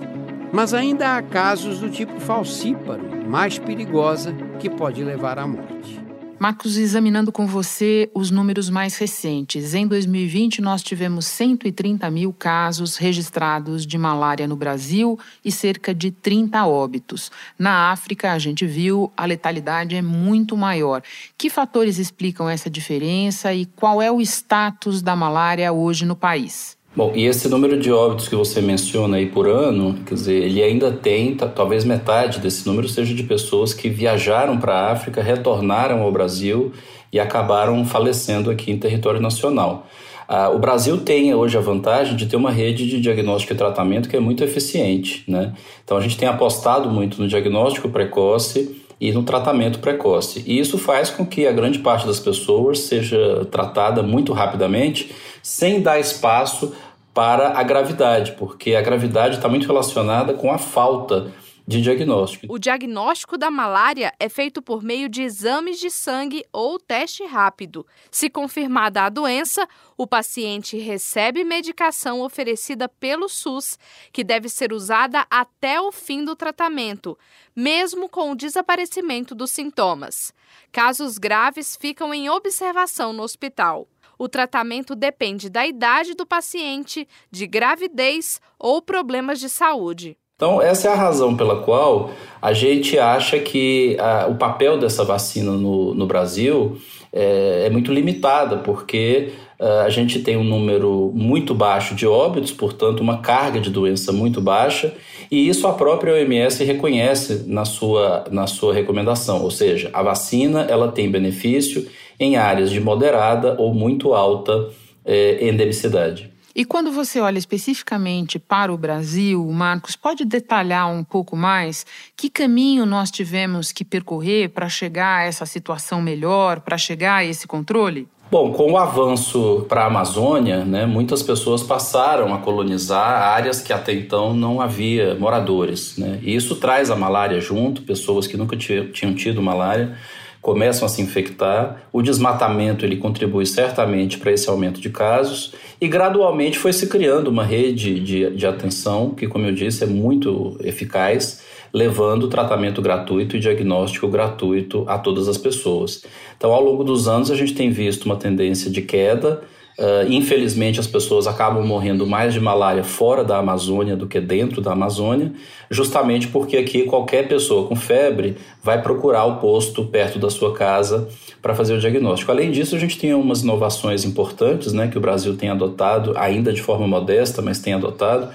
Mas 0.52 0.74
ainda 0.74 1.16
há 1.16 1.22
casos 1.22 1.80
do 1.80 1.88
tipo 1.88 2.20
falcíparo, 2.20 3.30
mais 3.30 3.60
perigosa, 3.60 4.34
que 4.60 4.72
pode 4.72 5.04
levar 5.04 5.38
à 5.38 5.46
morte. 5.46 6.02
Marcos, 6.43 6.75
examinando 6.75 7.31
com 7.31 7.47
você 7.47 8.12
os 8.13 8.29
números 8.29 8.69
mais 8.69 8.97
recentes. 8.97 9.73
Em 9.73 9.88
2020, 9.88 10.62
nós 10.62 10.83
tivemos 10.83 11.25
130 11.25 12.12
mil 12.12 12.33
casos 12.33 12.97
registrados 12.97 13.88
de 13.88 13.97
malária 13.97 14.45
no 14.45 14.57
Brasil 14.57 15.17
e 15.45 15.50
cerca 15.50 15.95
de 15.95 16.12
30 16.12 16.65
óbitos. 16.65 17.31
Na 17.57 17.93
África, 17.93 18.33
a 18.33 18.39
gente 18.39 18.65
viu 18.65 19.09
a 19.15 19.25
letalidade 19.25 19.95
é 19.95 20.01
muito 20.01 20.57
maior. 20.57 21.01
Que 21.38 21.50
fatores 21.50 21.97
explicam 21.97 22.50
essa 22.50 22.69
diferença 22.69 23.53
e 23.53 23.65
qual 23.65 24.01
é 24.01 24.12
o 24.12 24.19
status 24.19 25.01
da 25.01 25.15
malária 25.15 25.71
hoje 25.71 26.05
no 26.05 26.13
país? 26.13 26.77
Bom, 26.95 27.12
e 27.15 27.25
esse 27.25 27.50
número 27.50 27.79
de 27.79 27.91
óbitos 27.91 28.27
que 28.27 28.35
você 28.35 28.62
menciona 28.62 29.17
aí 29.17 29.25
por 29.25 29.47
ano, 29.47 29.95
quer 30.05 30.13
dizer, 30.13 30.43
ele 30.43 30.62
ainda 30.62 30.91
tem, 30.91 31.33
talvez 31.33 31.83
metade 31.83 32.39
desse 32.39 32.67
número 32.67 32.88
seja 32.88 33.15
de 33.15 33.23
pessoas 33.23 33.73
que 33.73 33.89
viajaram 33.89 34.60
para 34.60 34.75
a 34.75 34.91
África, 34.91 35.19
retornaram 35.19 36.03
ao 36.03 36.12
Brasil 36.12 36.71
e 37.12 37.19
acabaram 37.19 37.84
falecendo 37.84 38.51
aqui 38.51 38.71
em 38.71 38.77
território 38.77 39.19
nacional. 39.19 39.88
Ah, 40.27 40.51
o 40.51 40.60
Brasil 40.60 40.99
tem 40.99 41.34
hoje 41.34 41.58
a 41.58 41.62
vantagem 41.62 42.15
de 42.15 42.27
ter 42.27 42.36
uma 42.36 42.51
rede 42.51 42.88
de 42.88 43.01
diagnóstico 43.01 43.53
e 43.53 43.58
tratamento 43.58 44.08
que 44.08 44.15
é 44.15 44.19
muito 44.19 44.43
eficiente, 44.43 45.23
né? 45.27 45.51
Então 45.84 45.97
a 45.97 46.01
gente 46.01 46.15
tem 46.15 46.27
apostado 46.27 46.91
muito 46.91 47.19
no 47.19 47.27
diagnóstico 47.27 47.89
precoce 47.89 48.83
e 49.04 49.12
no 49.12 49.24
tratamento 49.24 49.80
precoce. 49.80 50.42
E 50.48 50.58
isso 50.58 50.78
faz 50.78 51.10
com 51.10 51.26
que 51.26 51.46
a 51.46 51.52
grande 51.52 51.80
parte 51.80 52.08
das 52.08 52.22
pessoas 52.22 52.80
seja 52.80 53.46
tratada 53.52 54.02
muito 54.02 54.32
rapidamente 54.32 55.13
sem 55.42 55.82
dar 55.82 56.00
espaço 56.00 56.74
para 57.13 57.60
a 57.60 57.63
gravidade, 57.63 58.32
porque 58.39 58.76
a 58.76 58.82
gravidade 58.82 59.36
está 59.36 59.50
muito 59.50 59.68
relacionada 59.68 60.34
com 60.34 60.54
a 60.54 60.58
falta 60.58 61.28
de 61.65 61.82
diagnóstico. 61.82 62.54
O 62.54 62.60
diagnóstico 62.60 63.38
da 63.38 63.49
malária 63.49 64.13
é 64.19 64.28
feito 64.28 64.62
por 64.62 64.84
meio 64.84 65.08
de 65.08 65.21
exames 65.23 65.80
de 65.80 65.89
sangue 65.89 66.43
ou 66.52 66.78
teste 66.78 67.23
rápido. 67.23 67.86
Se 68.12 68.30
confirmada 68.30 69.04
a 69.04 69.10
doença, 69.10 69.67
o 69.97 70.06
paciente 70.06 70.78
recebe 70.78 71.43
medicação 71.43 72.21
oferecida 72.21 72.89
pelo 72.89 73.30
SUS, 73.30 73.80
que 74.12 74.23
deve 74.23 74.49
ser 74.49 74.73
usada 74.73 75.26
até 75.30 75.80
o 75.80 75.91
fim 75.91 76.26
do 76.26 76.36
tratamento, 76.36 77.17
mesmo 77.56 78.10
com 78.10 78.32
o 78.32 78.36
desaparecimento 78.36 79.34
dos 79.34 79.52
sintomas. 79.52 80.34
Casos 80.71 81.17
graves 81.17 81.78
ficam 81.78 82.13
em 82.13 82.30
observação 82.30 83.13
no 83.13 83.23
hospital. 83.23 83.88
O 84.17 84.30
tratamento 84.30 84.95
depende 84.95 85.49
da 85.49 85.65
idade 85.65 86.13
do 86.13 86.26
paciente, 86.26 87.08
de 87.32 87.47
gravidez 87.47 88.39
ou 88.60 88.82
problemas 88.82 89.39
de 89.39 89.49
saúde. 89.49 90.17
Então, 90.43 90.62
essa 90.62 90.89
é 90.89 90.91
a 90.91 90.95
razão 90.95 91.38
pela 91.38 91.62
qual 91.62 92.12
a 92.41 92.51
gente 92.51 92.99
acha 92.99 93.39
que 93.39 93.95
a, 93.97 94.27
o 94.27 94.36
papel 94.36 94.77
dessa 94.77 95.01
vacina 95.06 95.53
no, 95.53 95.93
no 95.93 96.06
Brasil 96.06 96.77
é, 97.13 97.63
é, 97.67 97.69
muito 97.69 97.93
limitada, 97.93 98.58
porque 98.58 99.29
a, 99.58 99.84
a 99.84 99.89
gente 99.89 100.19
tem 100.19 100.36
um 100.36 100.43
número 100.43 101.13
muito 101.15 101.56
baixo 101.56 101.95
de 101.95 102.06
óbitos, 102.06 102.51
portanto, 102.51 102.99
uma 102.99 103.19
carga 103.19 103.58
de 103.62 103.69
doença 103.69 104.12
muito 104.12 104.41
baixa, 104.41 104.93
e 105.32 105.47
isso 105.47 105.65
a 105.65 105.71
própria 105.71 106.13
OMS 106.13 106.62
reconhece 106.65 107.45
na 107.47 107.63
sua, 107.63 108.25
na 108.29 108.45
sua 108.45 108.73
recomendação, 108.73 109.41
ou 109.43 109.49
seja, 109.49 109.89
a 109.93 110.03
vacina 110.03 110.63
ela 110.69 110.91
tem 110.91 111.10
benefício 111.10 111.88
em 112.19 112.36
áreas 112.36 112.69
de 112.69 112.82
moderada 112.82 113.56
ou 113.58 113.73
muito 113.73 114.13
alta 114.13 114.67
é, 115.06 115.47
endemicidade. 115.47 116.33
E 116.56 116.63
quando 116.63 116.92
você 116.92 117.20
olha 117.20 117.39
especificamente 117.39 118.38
para 118.38 118.72
o 118.72 118.78
Brasil, 118.78 119.44
Marcos, 119.52 119.96
pode 119.96 120.24
detalhar 120.24 120.88
um 120.88 121.04
pouco 121.04 121.36
mais 121.36 121.84
que 122.16 122.30
caminho 122.30 122.86
nós 122.86 123.10
tivemos 123.10 123.72
que 123.72 123.84
percorrer 123.84 124.50
para 124.50 124.70
chegar 124.70 125.22
a 125.22 125.24
essa 125.24 125.48
situação 125.48 126.00
melhor, 126.00 126.60
para 126.60 126.78
chegar 126.78 127.16
a 127.16 127.26
esse 127.26 127.48
controle? 127.48 128.08
Bom, 128.30 128.52
com 128.52 128.72
o 128.72 128.78
avanço 128.78 129.66
para 129.68 129.84
a 129.84 129.88
Amazônia, 129.88 130.63
né, 130.63 130.86
muitas 130.86 131.24
pessoas 131.24 131.63
passaram 131.63 132.34
a 132.34 132.38
colonizar 132.38 133.24
áreas 133.24 133.60
que 133.60 133.74
até 133.74 133.92
então 133.94 134.36
não 134.36 134.62
havia 134.62 135.16
moradores. 135.16 135.98
Né? 135.98 136.20
E 136.22 136.36
isso 136.36 136.56
traz 136.58 136.92
a 136.92 136.96
malária 136.96 137.42
junto, 137.42 137.82
pessoas 137.82 138.28
que 138.28 138.38
nunca 138.38 138.56
tinham 138.56 139.16
tido 139.16 139.42
malária 139.42 139.98
começam 140.43 140.86
a 140.86 140.89
se 140.89 141.01
infectar. 141.01 141.84
O 141.91 142.01
desmatamento 142.01 142.86
ele 142.86 142.97
contribui 142.97 143.45
certamente 143.45 144.17
para 144.19 144.32
esse 144.32 144.47
aumento 144.49 144.79
de 144.82 144.89
casos 144.89 145.53
e 145.79 145.88
gradualmente 145.88 146.60
foi 146.60 146.73
se 146.73 146.88
criando 146.88 147.29
uma 147.29 147.45
rede 147.45 147.99
de, 148.01 148.29
de 148.29 148.45
atenção 148.45 149.12
que, 149.12 149.25
como 149.25 149.47
eu 149.47 149.53
disse, 149.53 149.86
é 149.86 149.88
muito 149.88 150.58
eficaz, 150.62 151.41
levando 151.73 152.27
tratamento 152.27 152.82
gratuito 152.82 153.38
e 153.38 153.39
diagnóstico 153.39 154.08
gratuito 154.10 154.84
a 154.88 154.99
todas 154.99 155.29
as 155.29 155.38
pessoas. 155.38 156.03
Então, 156.38 156.51
ao 156.51 156.62
longo 156.62 156.84
dos 156.84 157.08
anos, 157.08 157.32
a 157.32 157.36
gente 157.36 157.56
tem 157.56 157.71
visto 157.71 158.03
uma 158.03 158.17
tendência 158.17 158.69
de 158.69 158.82
queda 158.82 159.41
Uh, 159.77 160.05
infelizmente, 160.07 160.79
as 160.79 160.86
pessoas 160.86 161.25
acabam 161.25 161.65
morrendo 161.65 162.05
mais 162.05 162.33
de 162.33 162.39
malária 162.39 162.83
fora 162.83 163.23
da 163.23 163.39
Amazônia 163.39 163.95
do 163.95 164.05
que 164.05 164.21
dentro 164.21 164.62
da 164.62 164.73
Amazônia, 164.73 165.31
justamente 165.69 166.27
porque 166.27 166.57
aqui 166.57 166.83
qualquer 166.83 167.27
pessoa 167.27 167.67
com 167.67 167.75
febre 167.75 168.36
vai 168.62 168.81
procurar 168.81 169.25
o 169.25 169.38
posto 169.38 169.83
perto 169.86 170.19
da 170.19 170.29
sua 170.29 170.53
casa 170.53 171.07
para 171.41 171.55
fazer 171.55 171.73
o 171.73 171.79
diagnóstico. 171.79 172.31
Além 172.31 172.51
disso, 172.51 172.75
a 172.75 172.79
gente 172.79 172.99
tem 172.99 173.15
umas 173.15 173.41
inovações 173.41 174.05
importantes 174.05 174.73
né, 174.73 174.88
que 174.88 174.97
o 174.97 175.01
Brasil 175.01 175.36
tem 175.36 175.49
adotado, 175.49 176.13
ainda 176.17 176.53
de 176.53 176.62
forma 176.62 176.88
modesta, 176.88 177.41
mas 177.41 177.59
tem 177.59 177.73
adotado, 177.73 178.29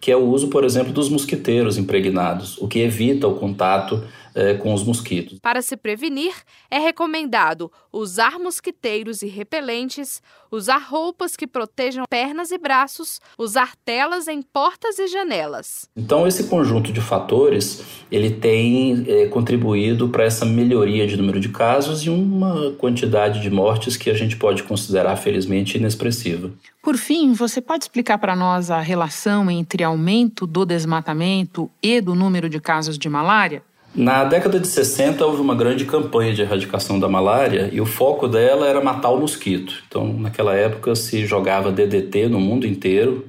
que 0.00 0.12
é 0.12 0.16
o 0.16 0.24
uso, 0.24 0.46
por 0.46 0.64
exemplo, 0.64 0.92
dos 0.92 1.08
mosquiteiros 1.08 1.76
impregnados, 1.76 2.56
o 2.58 2.68
que 2.68 2.78
evita 2.78 3.26
o 3.26 3.34
contato 3.34 4.04
é, 4.34 4.54
com 4.54 4.74
os 4.74 4.82
mosquitos. 4.82 5.38
Para 5.40 5.62
se 5.62 5.76
prevenir, 5.76 6.34
é 6.70 6.78
recomendado 6.78 7.70
usar 7.92 8.38
mosquiteiros 8.38 9.22
e 9.22 9.28
repelentes, 9.28 10.20
usar 10.50 10.78
roupas 10.78 11.36
que 11.36 11.46
protejam 11.46 12.04
pernas 12.08 12.50
e 12.50 12.58
braços, 12.58 13.20
usar 13.38 13.74
telas 13.84 14.28
em 14.28 14.42
portas 14.42 14.98
e 14.98 15.06
janelas. 15.06 15.88
Então, 15.96 16.26
esse 16.26 16.44
conjunto 16.44 16.92
de 16.92 17.00
fatores 17.00 17.84
ele 18.10 18.30
tem 18.30 19.04
é, 19.08 19.26
contribuído 19.26 20.08
para 20.08 20.24
essa 20.24 20.44
melhoria 20.44 21.06
de 21.06 21.16
número 21.16 21.40
de 21.40 21.48
casos 21.48 22.02
e 22.02 22.10
uma 22.10 22.72
quantidade 22.72 23.40
de 23.40 23.50
mortes 23.50 23.96
que 23.96 24.10
a 24.10 24.14
gente 24.14 24.36
pode 24.36 24.62
considerar, 24.62 25.16
felizmente, 25.16 25.78
inexpressiva. 25.78 26.50
Por 26.82 26.96
fim, 26.96 27.32
você 27.32 27.60
pode 27.60 27.84
explicar 27.84 28.18
para 28.18 28.36
nós 28.36 28.70
a 28.70 28.80
relação 28.80 29.50
entre 29.50 29.82
aumento 29.82 30.46
do 30.46 30.66
desmatamento 30.66 31.70
e 31.82 32.00
do 32.00 32.14
número 32.14 32.48
de 32.48 32.60
casos 32.60 32.98
de 32.98 33.08
malária? 33.08 33.62
Na 33.94 34.24
década 34.24 34.58
de 34.58 34.66
60 34.66 35.24
houve 35.24 35.40
uma 35.40 35.54
grande 35.54 35.84
campanha 35.84 36.34
de 36.34 36.42
erradicação 36.42 36.98
da 36.98 37.08
malária 37.08 37.70
e 37.72 37.80
o 37.80 37.86
foco 37.86 38.26
dela 38.26 38.66
era 38.66 38.80
matar 38.80 39.10
o 39.10 39.20
mosquito. 39.20 39.84
Então, 39.86 40.12
naquela 40.12 40.52
época 40.52 40.96
se 40.96 41.24
jogava 41.24 41.70
DDT 41.70 42.26
no 42.28 42.40
mundo 42.40 42.66
inteiro 42.66 43.28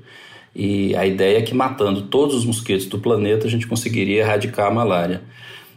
e 0.55 0.95
a 0.95 1.05
ideia 1.05 1.37
é 1.37 1.41
que 1.43 1.53
matando 1.53 2.03
todos 2.03 2.33
os 2.33 2.45
mosquitos 2.45 2.87
do 2.87 2.97
planeta 2.97 3.45
a 3.45 3.49
gente 3.49 3.67
conseguiria 3.67 4.21
erradicar 4.21 4.65
a 4.65 4.71
malária. 4.71 5.21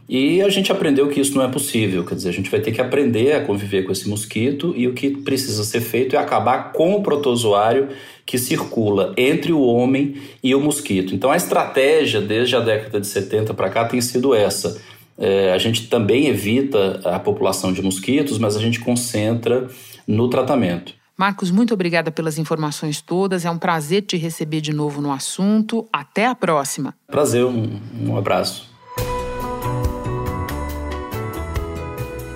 E 0.09 0.41
a 0.41 0.49
gente 0.49 0.73
aprendeu 0.73 1.09
que 1.09 1.21
isso 1.21 1.37
não 1.37 1.45
é 1.45 1.49
possível, 1.49 2.03
quer 2.03 2.15
dizer, 2.15 2.31
a 2.31 2.33
gente 2.33 2.51
vai 2.51 2.61
ter 2.61 2.73
que 2.73 2.81
aprender 2.81 3.33
a 3.33 3.45
conviver 3.45 3.83
com 3.83 3.93
esse 3.93 4.09
mosquito 4.09 4.73
e 4.75 4.89
o 4.89 4.95
que 4.95 5.11
precisa 5.11 5.63
ser 5.65 5.83
feito 5.83 6.17
é 6.17 6.19
acabar 6.19 6.73
com 6.73 6.95
o 6.95 7.03
protozoário 7.03 7.91
que 8.25 8.39
circula 8.39 9.13
entre 9.19 9.53
o 9.53 9.61
homem 9.61 10.17
e 10.43 10.55
o 10.55 10.61
mosquito. 10.61 11.15
Então 11.15 11.31
a 11.31 11.37
estratégia 11.37 12.23
desde 12.23 12.57
a 12.57 12.61
década 12.61 12.99
de 12.99 13.07
70 13.07 13.53
para 13.53 13.69
cá 13.69 13.85
tem 13.85 14.01
sido 14.01 14.35
essa. 14.35 14.81
É, 15.19 15.53
a 15.53 15.59
gente 15.59 15.89
também 15.89 16.29
evita 16.29 17.01
a 17.05 17.19
população 17.19 17.71
de 17.71 17.83
mosquitos, 17.83 18.39
mas 18.39 18.57
a 18.57 18.61
gente 18.61 18.81
concentra 18.81 19.69
no 20.07 20.29
tratamento. 20.31 20.95
Marcos, 21.19 21.51
muito 21.51 21.75
obrigada 21.75 22.11
pelas 22.11 22.39
informações 22.39 23.03
todas. 23.03 23.45
É 23.45 23.51
um 23.51 23.59
prazer 23.59 24.03
te 24.03 24.17
receber 24.17 24.63
de 24.63 24.73
novo 24.73 25.03
no 25.03 25.13
assunto. 25.13 25.87
Até 25.93 26.27
a 26.27 26.35
próxima. 26.35 26.95
Prazer, 27.09 27.45
um, 27.45 27.79
um 28.07 28.17
abraço. 28.17 28.78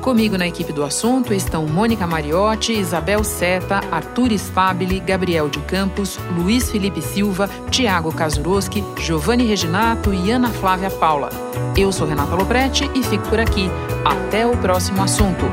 Comigo 0.00 0.38
na 0.38 0.46
equipe 0.46 0.72
do 0.72 0.84
assunto 0.84 1.34
estão 1.34 1.66
Mônica 1.66 2.06
Mariotti, 2.06 2.72
Isabel 2.72 3.22
Seta, 3.22 3.80
Arthur 3.90 4.32
Stabile, 4.32 5.00
Gabriel 5.00 5.48
de 5.48 5.60
Campos, 5.60 6.18
Luiz 6.36 6.70
Felipe 6.70 7.02
Silva, 7.02 7.48
Tiago 7.70 8.14
Kazuroski, 8.14 8.82
Giovanni 8.98 9.44
Reginato 9.44 10.14
e 10.14 10.30
Ana 10.30 10.50
Flávia 10.50 10.90
Paula. 10.90 11.28
Eu 11.76 11.92
sou 11.92 12.06
Renata 12.06 12.34
Loprete 12.34 12.90
e 12.94 13.02
fico 13.02 13.28
por 13.28 13.38
aqui. 13.38 13.68
Até 14.04 14.46
o 14.46 14.56
próximo 14.56 15.02
assunto. 15.02 15.44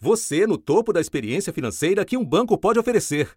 Você 0.00 0.46
no 0.46 0.56
topo 0.56 0.92
da 0.94 1.00
experiência 1.00 1.52
financeira 1.52 2.06
que 2.06 2.16
um 2.16 2.24
banco 2.24 2.56
pode 2.56 2.78
oferecer. 2.78 3.36